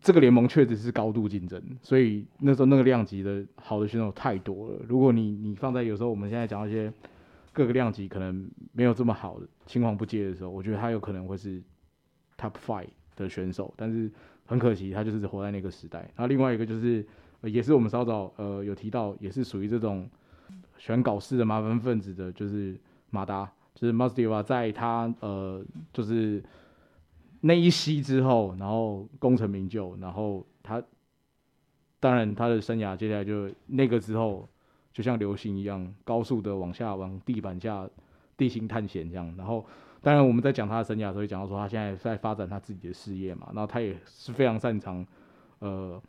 [0.00, 4.80] 这个联盟确实是高度竞争，所以那时候那个量级的好的选手太多了。
[4.88, 6.92] 如果你你放在有时候我们现在讲一些
[7.52, 11.62] 各个量级可能没有这么好的青黄不接的时候，我觉得他有可能会是
[12.36, 14.10] top five 的选手，但是。
[14.50, 15.98] 很可惜，他就是活在那个时代。
[16.16, 17.04] 然后另外一个就是，
[17.42, 20.08] 也是我们稍早呃有提到，也是属于这种
[20.78, 22.74] 喜欢搞事的麻烦分子的，就是
[23.10, 25.62] 马达，就是 Mazdeva，在他呃
[25.92, 26.42] 就是
[27.40, 30.82] 那一夕之后，然后功成名就，然后他
[32.00, 34.48] 当然他的生涯接下来就那个之后，
[34.92, 37.88] 就像流星一样，高速的往下往地板下
[38.36, 39.64] 地心探险这样，然后。
[40.00, 43.48] 当然，我们在讲他的生涯的时候，也讲到说他现在在发展他自己的事业嘛。
[43.52, 45.04] 然后他也是非常擅长
[45.58, 46.00] 呃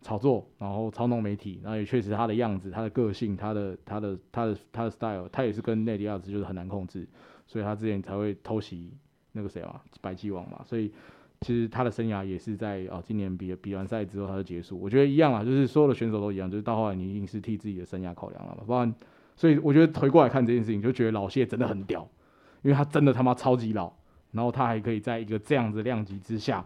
[0.00, 7.04] 炒作，然后操弄媒体，然后也确实他的样子、他的个性、他的他的他的他的 style，他也是跟内迪亚兹就是很难控制，
[7.44, 8.92] 所以他之前才会偷袭
[9.32, 10.60] 那个谁嘛，白鸡王嘛。
[10.64, 10.92] 所以
[11.40, 14.78] 其实他的生涯也是在哦，今年比比完赛之后他就结束。
[14.80, 18.62] 我觉得一样啊，就是所有的选手都一样，就是到后来你一定是替自己的生涯考量了嘛。
[18.66, 18.94] 不然，
[19.36, 22.08] 所以我觉得回过来看这件事情，就觉得老谢真的很屌。
[22.62, 23.92] 因为他真的他妈超级老，
[24.30, 26.64] 然后他还可以在一个这样子量级之下，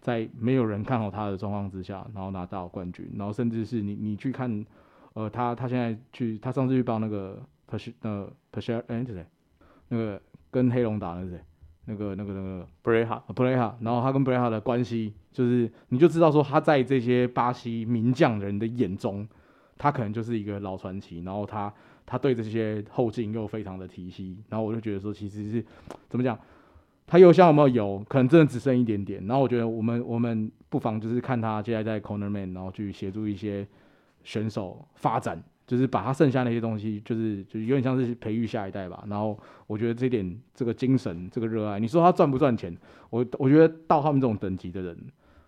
[0.00, 4.64] 在没有人看好他的状况之下，然后拿到冠军，然后甚至是你你去看，
[5.14, 9.26] 呃，他他现在去，他上次去报那个佩什呃 Persh 哎是谁？
[9.88, 10.22] 那个
[10.52, 11.40] 跟黑龙打的是谁？
[11.86, 19.26] 那个那个那个 Pereira Pereira 然后他跟 Pereira 的关系，就是你就知道说他在这些巴西名将人的眼中，
[19.78, 21.72] 他可能就是一个老传奇，然后他。
[22.04, 25.64] 他对这些后劲又非常的提携，然后我就觉得说，其实是
[26.10, 26.38] 怎么讲，
[27.06, 29.24] 他油箱有没有油，可能真的只剩一点点。
[29.24, 33.66] 然后我觉得我们我们不妨就是看他接下来在 Cornerman，然后去协助一些
[34.24, 35.42] 选手发展，
[35.72, 39.02] 就是把他剩下那些东西，就是就有点像是培育下一代吧。
[39.08, 42.76] 然后我觉得这点这个精神这个热爱，你说他赚不赚钱？
[43.08, 44.96] 我我觉得到他们这种等级的人，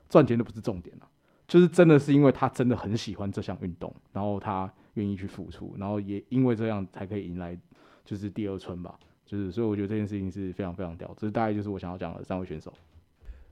[0.09, 1.07] 赚钱都不是重点了，
[1.47, 4.73] 就是真的是因为他真的很喜欢这项运动，然后他。
[4.95, 7.59] 愿意去付出，然后也因为这样才可以迎来
[8.05, 12.73] 就是第二春吧，就是所以我觉得这件事情是非常非常屌，这大概就是我想要讲的三位选手。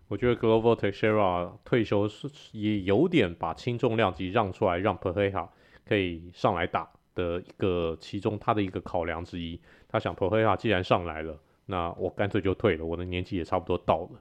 [0.07, 5.49] 我觉得 Glover Teixeira 退休是也有点把轻重量级让出来，让 Pereira
[5.87, 9.61] 可以上来打的一个其中他的一个考量之一。
[9.89, 14.21] 他想 Pereira 既然上来了，那我干脆就退了，我的年纪也差不多到了。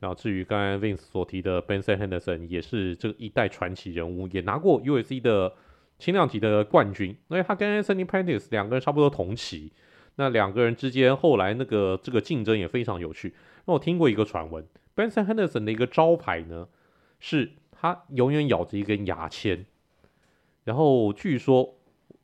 [0.00, 5.52] 然后至于刚才 Vince 所提的 Benson Henderson 也是这个一代传奇人物，也拿过 UFC 的。
[5.96, 9.72] 轻量级的冠军，因为他跟 Anthony Pettis 两个人差不多同期，
[10.16, 13.32] 那两个人之间后来那个这个竞争也非常有趣。
[13.64, 16.66] 那我听过一个传闻，Benson Henderson 的一个招牌呢，
[17.20, 19.64] 是他永远咬着一根牙签，
[20.64, 21.62] 然后据说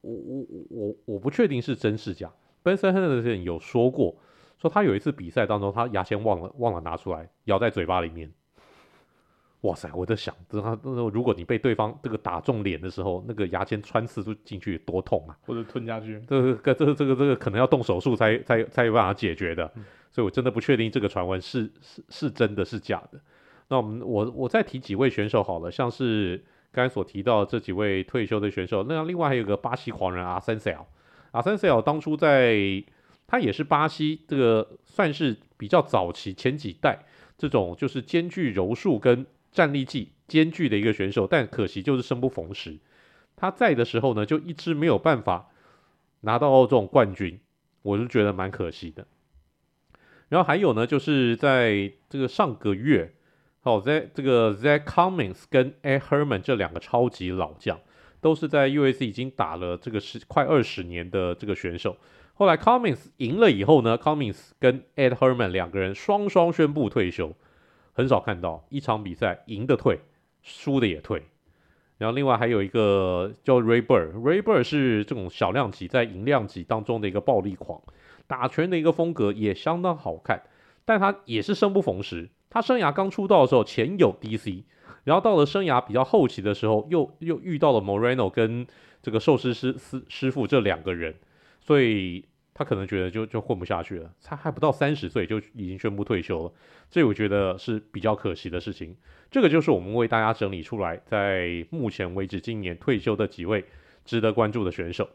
[0.00, 2.32] 我我我我不确定是真是假
[2.64, 4.16] ，Benson Henderson 有说过，
[4.58, 8.32] 说他有一次比赛当中，他牙签忘了忘了拿出来，咬在嘴巴里面。
[9.62, 9.90] 哇塞！
[9.94, 15.36] 我在想，这他如果你被对方这个打中脸的时候，那个牙签穿刺出进去多痛啊！
[15.42, 19.70] 或者吞下去，这个这个这个这个可能要动手术才才才有办法解决的。
[19.76, 23.20] 嗯、所以我真的不确定这个传闻是是是真的是假的。
[23.68, 30.84] 那我们我我再提几位选手好了，像是刚才所提到这几位退休的选手，那另外还有个巴西狂人阿森塞尔，
[31.32, 32.82] 阿森塞尔当初在
[33.26, 37.04] 他也是巴西这个算是比较早期前几代
[37.38, 42.78] 这种就是兼具柔术跟战力技兼具的一个选手，但可惜就是生不逢时。
[43.36, 45.50] 他在的时候呢，就一直没有办法
[46.20, 47.40] 拿到这种冠军，
[47.82, 49.06] 我就觉得蛮可惜的。
[50.28, 53.14] 然后还有呢，就是在这个上个月，
[53.62, 54.78] 好，在这个 Z.
[54.86, 57.78] Cummings 跟 Ed Herman 这两个超级老将，
[58.22, 58.90] 都是在 U.
[58.90, 59.04] S.
[59.04, 61.96] 已经打了这个十快二十年的这个选手。
[62.32, 67.34] 后来 Cummings 赢了以后呢，Cummings 跟 Ed Herman 两个人双双宣布退休。
[67.92, 70.00] 很少看到一场比赛赢的退，
[70.42, 71.22] 输的也退。
[71.98, 77.82] 然后另外还有一个叫 Ray Bird，Ray Bird 是这种小量级在银量级当中的一个暴力狂，
[78.26, 80.44] 打拳的一个风格也相当好看。
[80.86, 84.64] 但他也是生不逢时，他生涯刚出道的时候前有 DC，
[85.04, 88.66] 然后到了生涯比较后期的时候又又遇到了 Moreno 跟
[89.00, 91.14] 这个寿司师师师傅这两个人，
[91.62, 92.26] 所以。
[92.52, 96.52] 他可能觉得就就混不下去了，他还不到三十岁就已经宣布退休了，
[96.90, 98.94] 这我觉得是比较可惜的事情。
[99.30, 103.64] 这个就是我们为大家整理出来，在目前为止今年退休的几位
[104.04, 105.08] 值得关注的选手。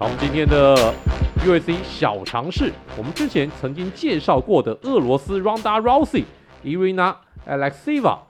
[0.00, 0.94] 好，我们今天的
[1.44, 6.24] UFC 小尝试，我们之前曾经介绍过的俄罗斯 Ronda Rousey、
[6.64, 8.20] Irina Alekseeva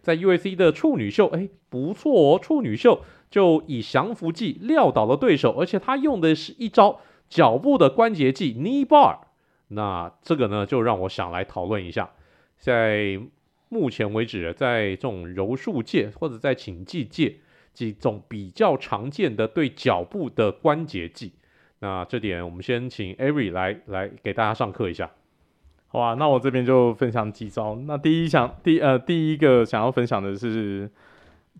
[0.00, 9.18] 在 UFC 的处女秀，哎，不错哦，处女秀就以降服技撂倒了对手，而且他用的是一招脚部的关节技 Knee Bar。
[9.68, 12.08] 那这个呢，就让我想来讨论一下，
[12.56, 13.20] 在
[13.68, 17.40] 目前为止，在这种柔术界或者在寝技界，
[17.78, 21.32] 几种比较常见的对脚部的关节技。
[21.78, 25.08] 那这点我们先请 Avery 来来给大家上课一下，
[25.86, 27.76] 好啊，那我这边就分享几招。
[27.86, 30.90] 那第一想第呃第一个想要分享的是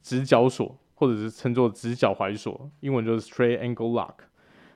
[0.02, 4.14] 直角锁，或者是称作直角踝锁，英文就是 Straight Angle Lock。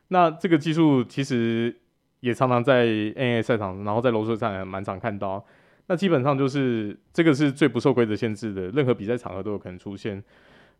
[0.06, 1.76] 那这个技术其实
[2.20, 5.44] 也常常在 N A 赛场，然后在柔术上也蛮常看到。
[5.88, 10.22] 那基本上就是这个是最不受规则限制的，任何比赛场合都有可能出现。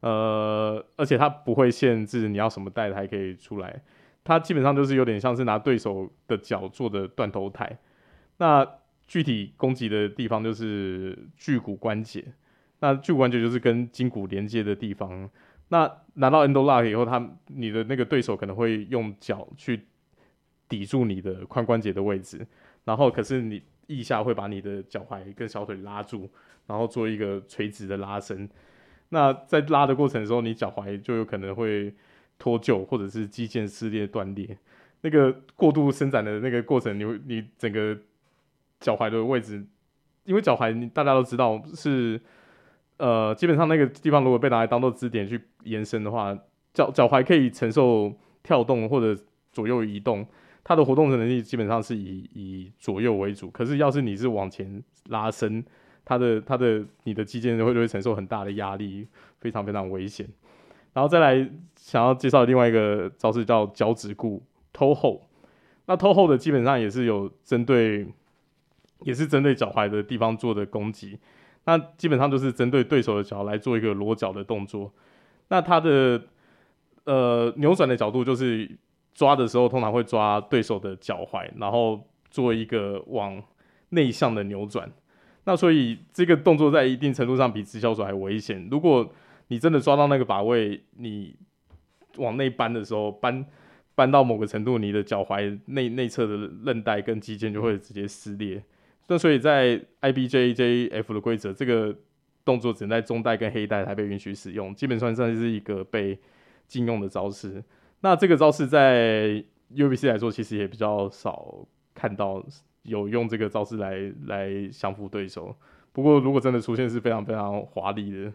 [0.03, 3.83] 呃，而且它不会限制你要什么带还可以出来。
[4.25, 7.79] 它基本上就是有点像是拿对手的脚做的断头台，
[8.37, 8.65] 那
[9.05, 12.25] 具体攻击的地方就是距骨关节，
[12.79, 15.29] 那距骨关节就是跟筋骨连接的地方。
[15.69, 19.87] 那拿到 Endo Lock 以后，他你的那个对手可能会用脚去
[20.69, 22.47] 抵住你的髋关节的位置，
[22.85, 26.31] 然后可是你腋下会把你的脚踝跟小腿拉住，
[26.67, 28.49] 然后做一个垂直的拉伸。
[29.12, 31.94] 那在拉的过程的时候，你脚踝就有可能会。
[32.38, 34.59] 脱臼或者是肌腱撕裂断裂，
[35.03, 37.96] 那个过度伸展的那个过程，你你整个
[38.81, 39.64] 脚踝的位置，
[40.25, 42.20] 因为脚踝大家都知道是
[42.96, 46.37] 呃，基本上那个地方如果被拿来当做支点去延伸的话，
[46.75, 49.16] 脚脚踝可以承受跳动或者
[49.53, 50.27] 左右移动，
[50.64, 53.48] 它的活动的能力基本上是以以左右为主。
[53.53, 55.64] 可是要是你是往前拉伸，
[56.05, 59.07] 它的它的你的肌腱会就会承受很大的压力，
[59.41, 60.29] 非常非常危险。
[60.93, 64.43] 然后再来想要介绍另外一个招式叫脚趾固
[64.75, 65.21] toe hold，
[65.87, 68.07] 那 toe hold 的基本上也是有针对，
[69.01, 71.19] 也是针对脚踝的地方做的攻击。
[71.65, 74.93] 那基本上就是针对对手的脚来做一个裸脚的动作。
[75.49, 76.21] 那它的
[77.05, 78.71] 呃扭转的角度就是
[79.15, 83.43] 抓的时候通常会抓对手的脚踝，然后做一个往
[83.91, 84.91] 内向的扭转。
[85.44, 88.68] 那所以这个动作在一定程度上比直销手还危险。
[88.70, 89.12] 如果
[89.48, 91.35] 你真的抓到那个把位，你
[92.16, 93.44] 往内扳的时候，扳
[93.94, 98.62] 扳到某个程度，你的脚踝内内侧的韧带跟肌腱就会直接撕裂。
[99.09, 101.94] 那所以在 IBJJF 的规则，这个
[102.44, 106.18] 动作只能在中带跟黑带才被允许使用，基本上算是一个被
[106.66, 107.62] 禁用的招式。
[108.00, 112.42] 那这个招式在 UFC 来说，其实也比较少看到
[112.83, 115.55] 有用这个招式来来降服对手。
[115.92, 118.33] 不过如果真的出现，是非常非常华丽的。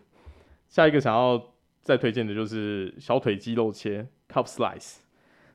[0.67, 1.41] 下一个想要
[1.81, 4.97] 再推荐的就是小腿肌肉切 Calf Slice。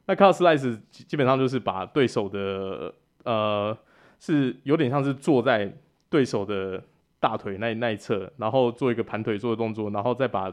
[0.06, 3.76] 那 Calf Slice 基本上就是把对手的呃，
[4.18, 5.72] 是有点像是坐在
[6.08, 6.82] 对手的
[7.20, 10.52] 大腿那那一侧，然后做一个盘腿坐的动作，然后再把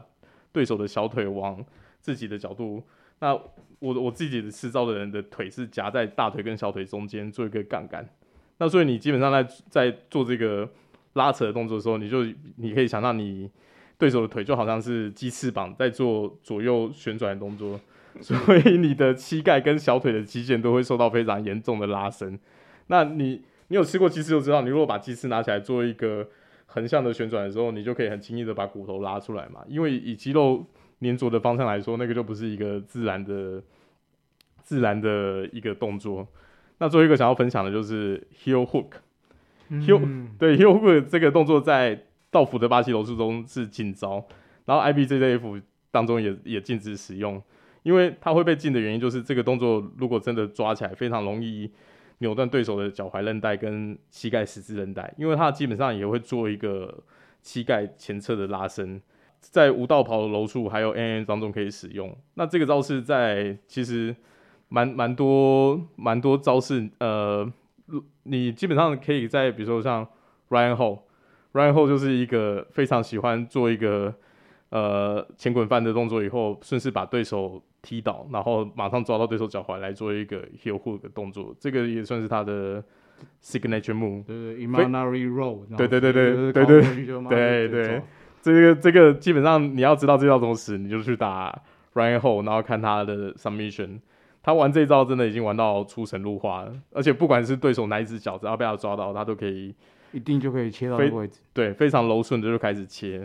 [0.52, 1.64] 对手的小腿往
[2.00, 2.80] 自己的角度。
[3.18, 3.34] 那
[3.80, 8.08] 我我自己的施招的人的腿是夹在大腿跟小腿中间做一个杠杆。
[8.60, 10.70] 那所以你基本上在在做这个
[11.14, 13.50] 拉扯的动作的时候，你就你可以想象你。
[13.98, 17.78] 对手的腿就好像是鸡翅膀在做左右旋转的动作，
[18.18, 22.40] 所以你的膝盖跟小腿的肌腱都会受到非常严重的拉伸。
[22.86, 26.26] 那你你有吃过鸡翅就知道，你如果把鸡翅拿起来做一个
[26.64, 29.60] 横向的旋转的时候，你就可以很轻易的把骨头拉出来嘛。
[29.68, 30.64] 因为以肌肉
[31.02, 33.62] 粘着的方向来说，那个就不是一个自然的
[34.62, 36.26] 自然的一个动作。
[36.80, 42.06] 那最后一个想要分享的就是 heel hook，heel、嗯、对 heel hook 这个动作在。
[42.32, 44.24] 道服的巴西柔术中是禁招，
[44.64, 47.42] 然后 IBJJF 当中也也禁止使用，
[47.82, 51.68] 因为它会被禁的原因就是这个动作如果真的抓起来，非常容易
[52.18, 57.02] 扭断对手的脚踝韧带跟膝盖十字韧带，因为它基本上也会做一个
[57.42, 59.02] 膝盖前侧的拉伸，
[59.40, 62.16] 在无道袍的柔术还有 MMA 当中可以使用。
[62.34, 64.14] 那这个招式在其实
[64.70, 67.46] 蛮蛮多蛮多招式，呃，
[68.22, 70.08] 你基本上可以在比如说像
[70.48, 71.00] Ryan Hall。
[71.52, 74.14] 然后就是一个非常喜欢做一个
[74.68, 82.80] 呃前滚翻的动作，以后顺势把对手踢倒，然后马上抓到对手脚踝来做一个 heel hook 的动作，这个也算是他的
[83.42, 84.22] signature move。
[84.22, 85.66] 对对，Imanari roll。
[85.76, 86.64] 对对对对对对
[87.28, 88.02] 对对，
[88.40, 91.50] 这个这个基本上你要知道这招怎么使，你就去打
[91.94, 93.98] Ryan Hall，然后看他的 submission。
[94.42, 99.74] 他玩这招真的已经玩到出神入化了，而且不管是对手哪一只脚，只要被他抓到，他都可以。
[100.12, 103.20] 一定就可以切到那个位置，对，非常柔顺的就开始切，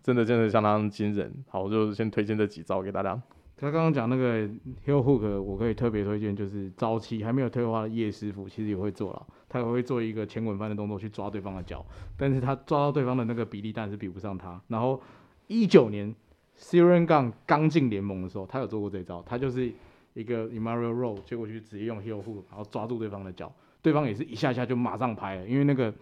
[0.00, 1.28] 真的真的相当惊人。
[1.48, 3.20] 好，我就先推荐这几招给大家。
[3.56, 4.46] 他刚刚讲那个
[4.86, 11.84] heel hook，我可以特别推荐，就是早期还没有退化的叶师傅，其实也会做了，他也会做一个前滚翻的动作去抓对方的脚，
[12.16, 14.60] 但是他抓到对方的那个比例，当然是比不上他。
[14.68, 15.02] 然后
[15.48, 16.14] 一九年
[16.56, 19.70] Siren Gang 刚进联盟的时候，他有做过这招，他就是
[20.14, 23.52] 一个 Emanuel Roll 接过去，直接用 heel hook，然后抓住对方的脚，
[23.82, 25.92] 对方也是一下下就马上拍了，因为那个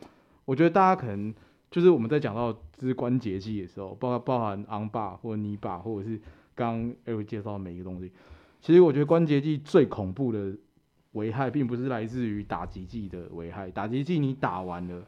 [0.45, 1.35] 我觉得大家可能
[1.71, 6.21] 就是我们在讲到就是关节技的时候，包括包含 arm bar 或者 knee bar 或者是。
[6.59, 8.11] 刚 Eric 介绍的每一个东西，
[8.61, 10.53] 其实我觉得关节技最恐怖的
[11.13, 13.71] 危害，并不是来自于打击技的危害。
[13.71, 15.07] 打击技你打完了，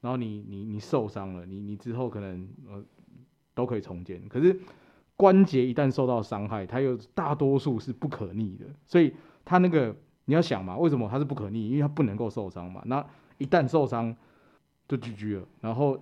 [0.00, 2.80] 然后你你你受伤了，你你之后可能呃
[3.56, 4.22] 都可以重建。
[4.28, 4.56] 可是
[5.16, 8.66] 关节一旦受到伤害，它又大多数是不可逆的。
[8.86, 9.94] 所以它那个
[10.24, 11.68] 你要想嘛，为什么它是不可逆？
[11.68, 12.82] 因为它不能够受伤嘛。
[12.86, 13.04] 那
[13.38, 14.14] 一旦受伤
[14.88, 15.46] 就 GG 了。
[15.60, 15.98] 然后。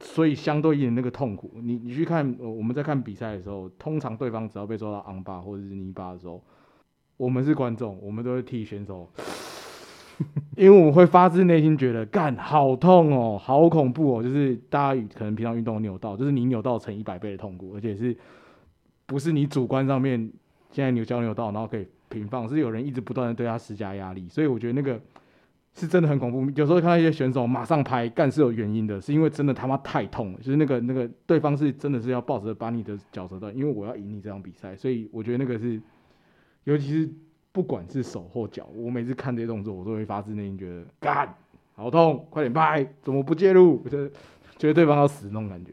[0.00, 6.40] 所以相对应的那个痛苦，你你去看，我们在看比赛的时候，通常对方只要被抓到昂巴或者是泥巴的时候，
[7.16, 9.10] 我们是观众，我们都会替选手，
[10.56, 18.16] 因为我会发自内心觉得，干好痛哦，好恐怖哦，就是大家可能平常运动扭到，就是你扭到成一百倍的痛苦，而且是
[19.06, 20.18] 不是你主观上面
[20.70, 25.00] 现在扭脚扭到，然后可以平放，是有人一直不断的对他施加压力，所以我觉得那个。
[25.74, 35.80] 是真的很恐怖，有时候看到一些选手马上拍，干是有原因的，是因为真的他妈太痛了，就是那个那个对方是真的是要抱着把你的脚折断，因为我要赢你这场比赛，所以我觉得那个是，
[36.64, 37.08] 尤其是
[37.52, 41.34] 不管是手或脚，我每次看这些动作，我都会发自内心觉得干
[41.74, 43.80] 好痛，快点拍，怎么不介入？
[43.84, 44.08] 我觉得
[44.56, 45.72] 觉得对方要死那种感觉。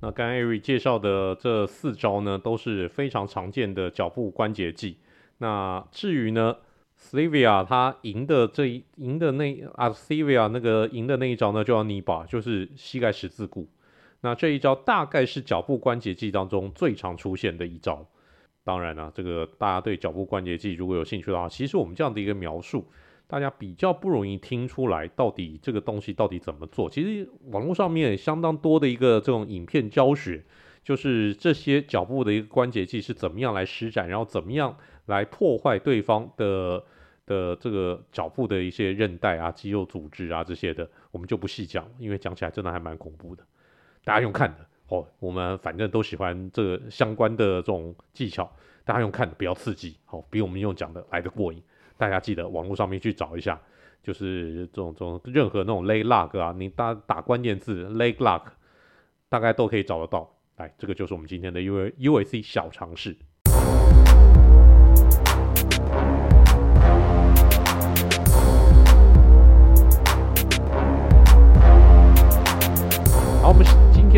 [0.00, 4.96] 那刚刚 Eric 介绍的这四招呢，都是非常常见的脚部关节技。
[5.38, 6.56] 那至于呢
[6.98, 13.68] ？Sylvia 他赢的这一赢的那啊，Sylvia 那个赢的那一招呢，就叫 knee bar，就是膝盖十字固。
[14.20, 18.06] 那这一招大概是脚部关节技当中最常出现的一招。
[18.64, 22.86] 当然了、这个大家对脚部关节技如果有兴趣的话，其实我们这样的一个描述，
[23.26, 26.88] 大家比较不容易听出来到底这个东西到底怎么做。
[26.88, 30.44] 其实网络上面相当多的一个这种影片教学，
[30.82, 36.84] 就是这些脚部的一个关节技是怎么样来施展，然后怎么样来破坏对方的。
[37.24, 43.44] 的这个脚部的一些韧带啊、肌肉组织啊这些的，我们就不细讲，因为讲起来真的还蛮恐怖的。
[44.02, 48.44] 大家用看的哦，我们反正都喜欢这个相关的这种技巧，
[48.84, 51.62] 大家用看的比较刺激，哦，比我们用讲的来的过瘾。
[51.96, 53.58] 大家记得网络上面去找一下，
[54.02, 58.42] 就是这种这种任何那种 lay lock 啊，你打打关键字 leg lock，
[59.30, 60.30] 大概都可以找得到。
[60.56, 63.16] 来，这个就是我们今天的 U UAC 小尝试。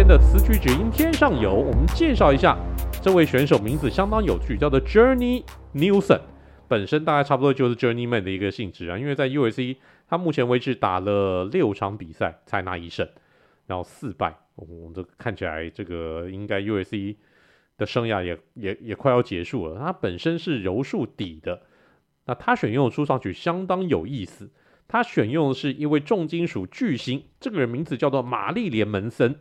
[0.06, 2.58] 的词曲只应天上有，我们介绍一下
[3.02, 5.42] 这位选手，名字相当有趣，叫做 Journey
[5.74, 6.20] Nilsson。
[6.68, 9.76] 本身大概差不多就是 Journeyman 的一个性质啊，因为在 USC，
[10.06, 13.08] 他目前为止打了六场比赛才拿一胜，
[13.66, 14.36] 然后四败。
[14.56, 17.16] 我、们、这看起来这个应该 USC
[17.78, 19.78] 的生涯也也也快要结束了。
[19.78, 21.62] 他本身是柔术底的，
[22.26, 24.50] 那他选用的出场曲相当有意思，
[24.86, 29.40] 他选用的是一位重金属巨星，这个人名字叫做玛丽莲·门森。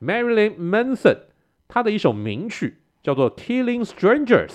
[0.00, 1.18] Marilyn Manson，
[1.68, 4.50] 他的一首名曲叫做《Killing Strangers》。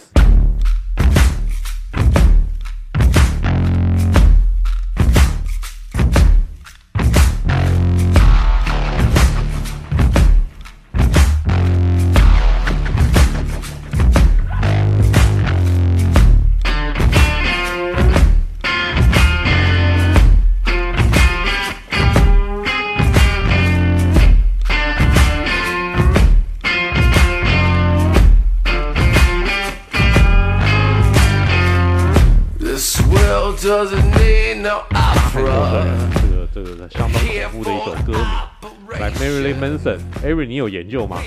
[39.39, 41.17] Avery，你有研究吗？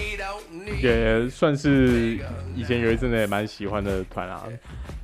[0.83, 2.19] 也算是
[2.55, 4.45] 以前有一阵子也蛮喜欢的团啊。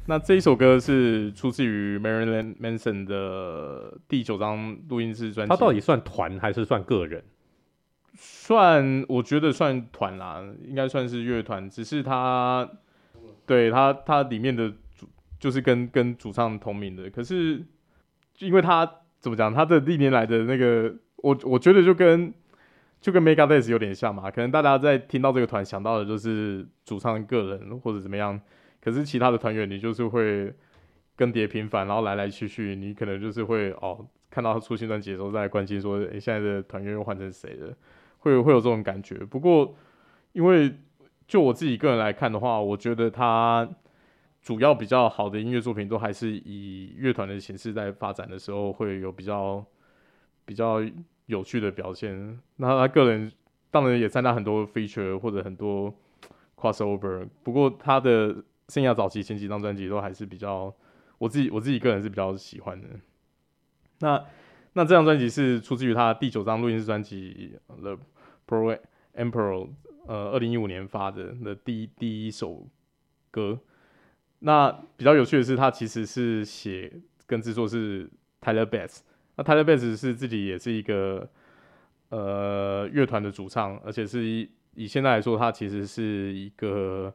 [0.06, 5.50] 那这一首歌是出自于 Marilyn Manson 的第九张录音室专辑。
[5.50, 7.24] 他到底算团还是算个人？
[8.16, 11.68] 算，我觉得算团啦，应该算是乐团。
[11.70, 12.68] 只是他，
[13.46, 15.08] 对他，他里面的主
[15.40, 17.08] 就是跟跟主唱同名的。
[17.08, 17.64] 可是，
[18.40, 18.90] 因为他
[19.20, 22.34] 怎么讲，他的历年来的那个，我我觉得就跟。
[23.00, 28.40] 就跟 Megadeth 有点像嘛，可能大家在听到这个团想到的就是主唱个人或者怎么样，
[28.80, 30.52] 可是其他的团员你就是会
[31.14, 37.72] 更迭频繁，然后来来去去，你可能就是会哦看到他出新专辑的时候再关心说，诶、现在的团员又换成谁了，
[38.18, 39.16] 会会有这种感觉。
[39.16, 39.74] 不过
[40.32, 40.74] 因为
[41.26, 43.68] 就我自己个人来看的话，我觉得他
[44.42, 49.64] 主要比较好的音乐作品都还是以乐团的形式在发展的时候会有比较
[50.44, 50.80] 比较
[51.28, 52.38] 有趣的表现。
[52.56, 53.32] 那他个人
[53.70, 55.94] 当然也参加很多 feature 或者很多
[56.56, 60.74] crossover，不过他的生涯早期前几张专辑都还是比较
[61.18, 62.88] 我自己我自己个人是比较喜欢的。
[64.00, 64.24] 那
[64.72, 67.98] 那这张专辑是出自于他第九张录音室专辑《The
[68.46, 68.78] Pro
[69.14, 69.66] Emperor》。
[70.06, 72.66] 呃，二零一五年发的的第一第一首
[73.30, 73.60] 歌，
[74.38, 76.90] 那比较有趣的是，他其实是写
[77.26, 78.08] 跟制作是
[78.40, 79.00] Tyler Bates，
[79.38, 81.26] 那 Tyler Bass 是自己也是一个
[82.10, 87.14] 呃乐团的主唱，而且是以以现在来说，他其实是一个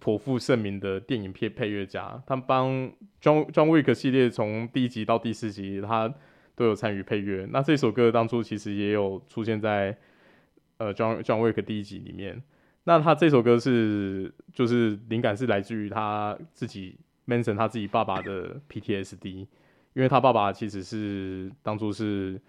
[0.00, 2.90] 颇负盛名的电影片配乐家，他帮
[3.22, 6.12] John John Wick 系列从第一集到第四集，他
[6.56, 7.46] 都有参与配乐。
[7.52, 9.96] 那这首歌当初其实也有出现在。
[10.82, 12.42] 呃，John John Wick 第一集里面，
[12.84, 16.96] 那他这首歌是就是灵感是来自于他自己
[17.26, 19.46] Manson 他自己爸爸的 PTSD，
[19.94, 22.40] 因为他爸爸其实是当初是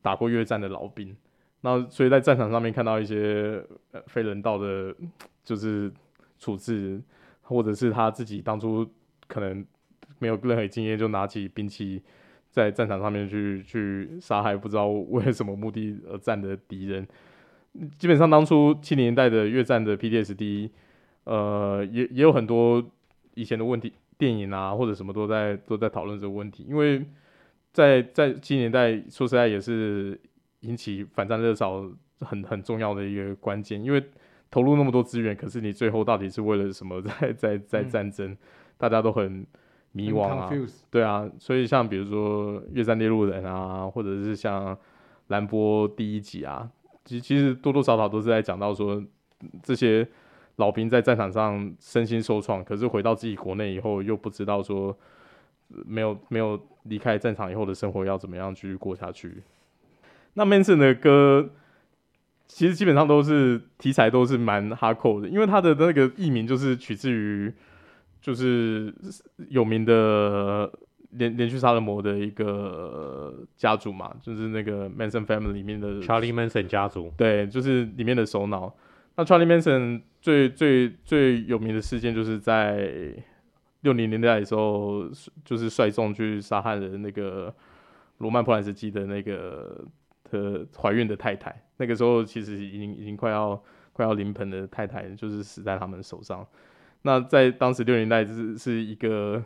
[0.00, 1.16] 打过越战的老兵，
[1.60, 4.94] 那所以在战场上面看到一些呃非人道的，
[5.44, 5.92] 就是
[6.38, 7.00] 处置，
[7.42, 8.88] 或者是他自己当初
[9.26, 9.64] 可能
[10.18, 12.02] 没有任何经验就拿起兵器
[12.50, 17.06] 在战场上面去去杀害不知道为什么目的而战的敌人。
[17.98, 20.68] 基本上，当初七零年代的越战的 PTSD，
[21.24, 22.84] 呃，也也有很多
[23.32, 26.64] 以前的问题，电影啊或者什么都在都在讨论这个问题。
[26.68, 27.04] 因为
[27.72, 30.16] 在在七零年代，说实在也是
[30.60, 33.82] 引起反战热潮很很重要的一个关键。
[33.82, 34.00] 因为
[34.48, 38.30] 投入那么多资源，可是你最后到底是为了什么 在在在战争？
[38.30, 38.38] 嗯、
[38.78, 39.44] 大家都很
[39.90, 40.48] 迷惘啊。
[40.88, 44.78] 对啊，所以像比如说《越战猎鹿人》啊，或者是像
[45.26, 46.70] 兰波第一集啊。
[47.04, 49.02] 其其实多多少少都是在讲到说，
[49.64, 50.06] 这些
[50.56, 54.96] 老兵在战场上身心受创，可是回到自己国内以后又不知道说，
[55.68, 59.42] 没有没有离开战场以后的生活要怎么样继续过下去。
[60.34, 61.50] 那 Manson 的歌
[62.46, 67.52] 其实基本上都是题材都是蛮 hardcore 的，因为他的那个艺名就是取自于
[68.20, 68.94] 就是
[69.48, 70.72] 有名的。
[71.14, 78.74] 连连续杀人魔的一个家族嘛，就是那个 Manson Family 里面的 Charlie Manson 家族，对，就是里面的首脑。
[79.22, 83.14] 那 Charlie Manson 最最最有名的事件，就是在
[83.82, 85.08] 六零年代的时候，
[85.44, 87.54] 就是率众去杀害了那个
[88.18, 89.84] 罗曼波兰斯基的那个
[90.30, 91.54] 的怀孕的太太。
[91.76, 93.62] 那个时候其实已经已经快要
[93.92, 96.46] 快要临盆的太太，就是死在他们手上。
[97.02, 99.44] 那在当时六零年代是是一个。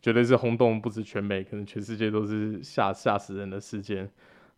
[0.00, 4.08] 绝对是轰动不止全美，可能全世界都是吓吓死人的事件。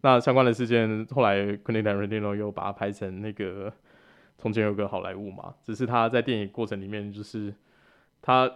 [0.03, 3.73] 那相关的事件后来 Quentin Tarantino 又把它拍成那个
[4.41, 7.55] 从前有个好莱坞嘛，只是他在电影过程里面，就是
[8.21, 8.51] 他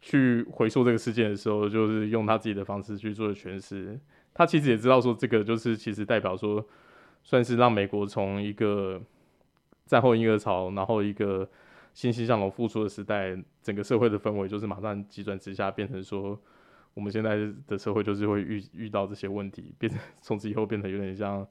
[0.00, 4.00] 去回溯这个事件的时候，就是用他自己的方式去做的诠释。
[4.32, 6.66] 他其实也知道说，这个就是其实代表说，
[7.22, 9.02] 算是让美国从一个
[9.84, 11.48] 战后婴儿潮，然后一个。
[11.96, 16.38] 欣欣向荣复苏的时代，整个社会的氛围就是马上急转直下，变成说
[16.92, 21.48] 我们现在的社会就是会遇遇到这些问题，变成从此以后变成有点像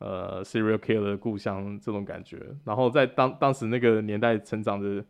[0.00, 2.36] 呃 serial killer 故乡这种感觉。
[2.64, 5.02] 然后在当当时那个年代成长的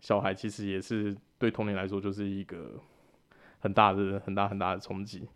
[0.00, 2.80] 小孩，其实也是对童年来说就是一个
[3.58, 5.28] 很大的、很大很大的冲击。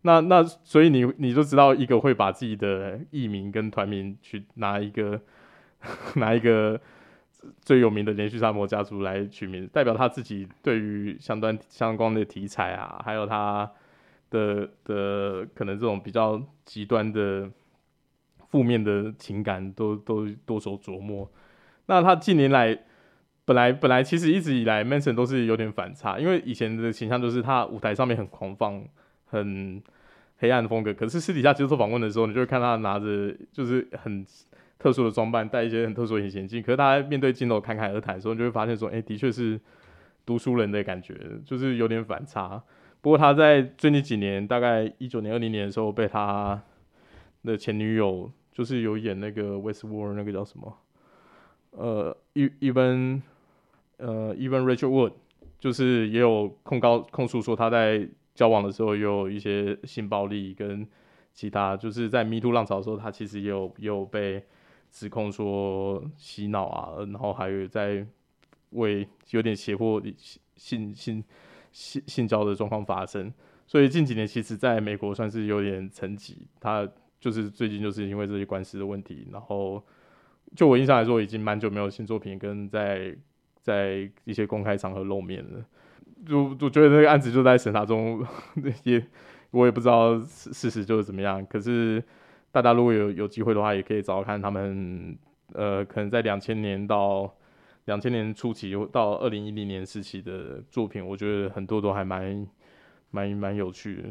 [0.00, 5.20] 那那所以你你就知道一个会把自己的艺名跟团名去拿一个
[6.16, 6.80] 拿一个。
[7.62, 13.68] 最有名的连续杀魔家族来取名，代表他自己对于相关相关的题材啊，还有他
[14.30, 17.50] 的的可能这种比较极端的
[18.52, 21.28] 负面的情感都都多所琢磨。
[21.86, 22.78] 那他近年来
[23.44, 28.84] 本来本来其实一直以来，Manson 都是有点反差，因为以前的形象就是他舞台上面很狂放、
[29.24, 29.82] 很
[30.36, 34.24] 黑暗的风格，可是私底下接受访问的时候，你就会看他拿着就是很。
[34.78, 39.60] 特殊的装扮，戴一些很特殊的隐形镜，可是他面对镜头侃侃而谈的时候，你就会发现说，哎、的确是
[40.26, 42.60] 读书人的感觉，就是有点反差。
[43.00, 46.60] 不过他在最近几年，大概一九年、二零年的时候，被他
[47.44, 50.78] 的前女友，就是有演那个 Westworld 那个叫什么，
[51.70, 53.22] 呃，Even，
[53.96, 55.12] 呃，Even Rachel Wood，
[55.58, 60.86] 就是也有控告控诉说他在交往的时候有一些性暴力跟
[61.32, 64.44] 其他，就是在 Me Too 浪潮的时候，他其实也有也有被。
[64.94, 68.06] 指控说洗脑啊，然后还有在
[68.72, 69.98] 为有点胁迫
[70.54, 71.24] 性性
[71.72, 73.32] 性性交的状况发生，
[73.66, 76.36] 所以近几年其实在美国算是有点沉寂。
[76.60, 76.86] 他
[77.22, 79.80] 就是最近就是因为这些官司的问题，然后
[80.56, 83.16] 就我印象来说，已经蛮久没有新作品跟在
[83.60, 85.64] 在一些公开场合露面了。
[86.26, 88.26] 就我觉得那个案子就在审查中，
[88.82, 89.00] 也
[89.52, 91.46] 我也不知道事事实就是怎么样。
[91.46, 92.02] 可是
[92.50, 95.16] 大家如果有有机会的话，也可以找找看他们，
[95.52, 97.32] 呃，可能在两千年到
[97.84, 102.44] 两千年初期到二零一零年时期的作品，我觉得很多都还蛮
[103.12, 104.08] 蛮蛮有趣的。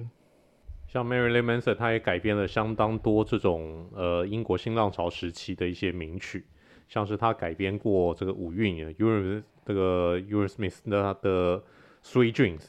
[0.91, 6.45] 像 Marilyn Manson，他也改编了相当多这种呃英国新浪潮时期的一些名曲，
[6.89, 11.63] 像是他改编过这个五韵啊，Eur 这个 Eurythmics 的他的
[12.03, 12.65] Sweet Dreams，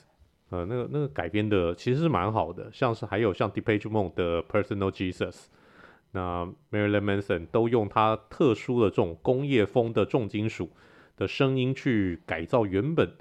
[0.51, 5.47] 呃，那个那个改编的其实是蛮好的，像是还有像 Depeche Mode 的 Personal Jesus，
[6.13, 10.71] 那 Marilyn Manson 都用他特殊的这种工业风的重金属
[11.17, 13.13] 的声音去改造原本。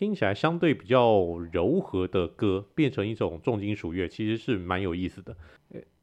[0.00, 5.36] 听起来相对比较柔和的歌，变成一种重金属乐，其实是蛮有意思的。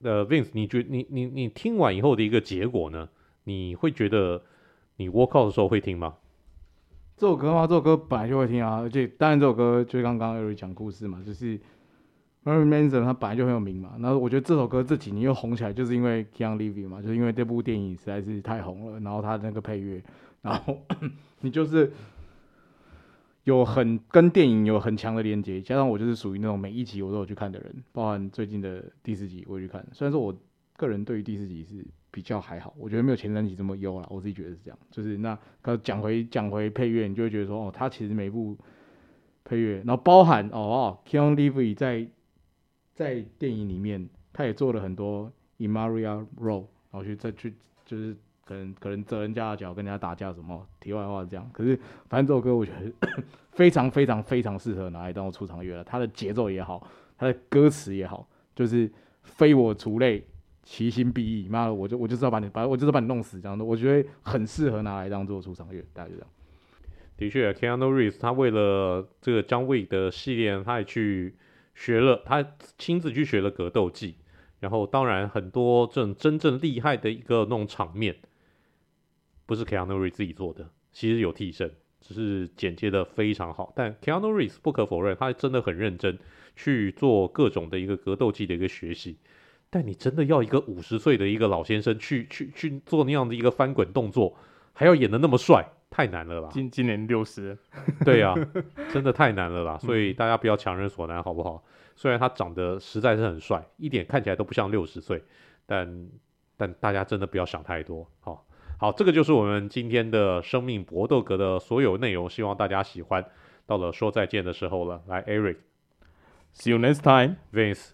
[0.04, 3.10] 呃，Vince，你觉你你你听完以后的一个结果呢？
[3.46, 4.44] 你会觉得
[4.98, 6.14] 你 work out 的时候会听吗？
[7.16, 7.66] 这首歌吗？
[7.66, 11.60] 这首歌本来就会听啊，而且当然这首歌就刚刚 Eric 讲故事嘛，就是
[12.46, 13.96] Mary Manson 他本来就很有名嘛。
[14.00, 20.04] 然后我觉得这首歌这几年又红起来，就是因为 Keanu Reeves 嘛，就是因为这部电影实在是太红了，然后他的那个配乐，
[20.44, 20.80] 然后
[21.42, 21.92] 你就是。
[23.48, 29.88] 有很跟电影有很强的连接，加上我就是属于那种每一集我都有去看的人，包含最近的第四集我也去看。
[29.94, 30.38] 虽然说我
[30.76, 31.76] 个人对于第四集是
[32.12, 34.78] 比较还好，我觉得没有前三集这么优啦，我自己觉得是这样。
[34.92, 35.40] 就是那
[35.82, 38.58] 讲回讲回配乐，你就会觉得说哦，他其实每一部
[39.46, 42.06] 配乐，然后包含哦哦，Keanu Reeves 在
[42.96, 47.54] 在电影里面他也做了很多 In Memoriam role，然后去再去
[47.86, 48.14] 就是。
[48.48, 50.66] 可能可能折人家的脚，跟人家打架什么？
[50.80, 51.50] 题外话这样。
[51.52, 51.78] 可是
[52.08, 55.84] 反正这首歌我觉得 非常非常非常适合拿来当做出场乐了。
[55.84, 56.88] 它的节奏也好，
[57.18, 58.90] 它的歌词也好，就是
[59.24, 60.26] 非我族类，
[60.64, 61.50] 其心必异。
[61.50, 63.66] 妈的，我就我就知道把你把我就知道把你弄死这样的。
[63.66, 66.30] 我觉得很适合拿来当做出场乐，大概就这样。
[67.18, 71.36] 的确，Keanu Reeves 他为了这个 John Wick 的系列，他也去
[71.74, 72.46] 学了，他
[72.78, 74.16] 亲自去学了格斗技。
[74.60, 78.16] 然后当然很多这种真正厉害的一个那种场面。
[79.48, 83.74] 不是 Keanu Reeves 自己做的，其实有替身，只是剪接的非常好。
[83.76, 86.20] 但 Keanu Reeves 不可否认，他真的很认真
[86.56, 89.18] 去做各种的一个格斗技的一个学习。
[89.70, 94.38] 但你真的要一个五十岁的一个老先生去去去做那样的一个翻滚动作，
[94.74, 96.50] 还要演的那么帅，太难了啦！
[96.52, 97.58] 今今年六十，
[98.06, 99.78] 对呀、啊，真的太难了啦。
[99.78, 101.62] 所以大家不要强人所难，好不好？
[101.98, 105.22] 虽然他长得实在是很帅，一点看起来都不像六十岁，
[105.66, 106.10] 但
[106.56, 108.47] 但大家真的不要想太多，好。
[108.78, 113.26] 好，这个就是我们今天的生命搏斗格的所有内容，希望大家喜欢。
[113.66, 117.90] 到了说再见的时候了，来，Eric，See you next time，Vince，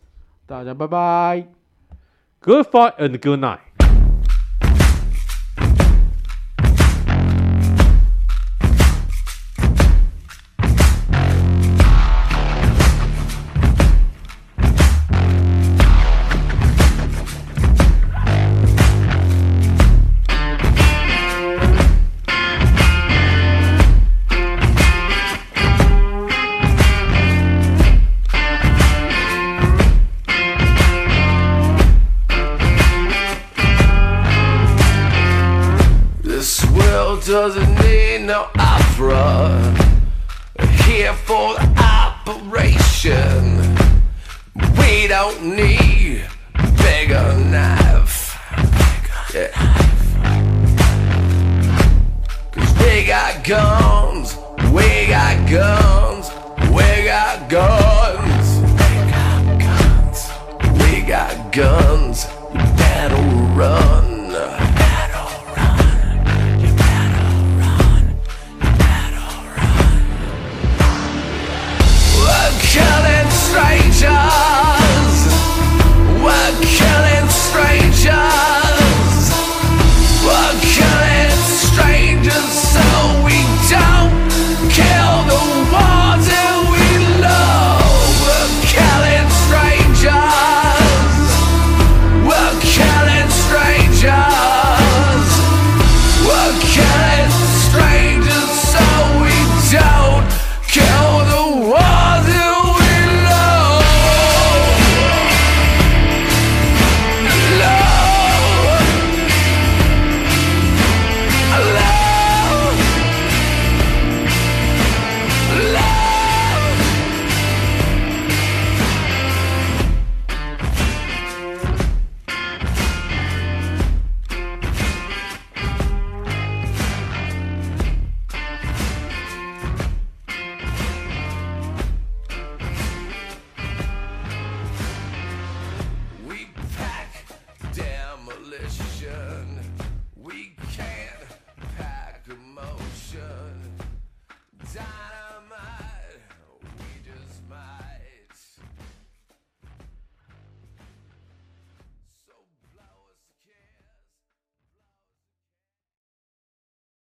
[0.45, 1.47] 大家拜拜
[2.41, 3.72] ，Good fight and good night。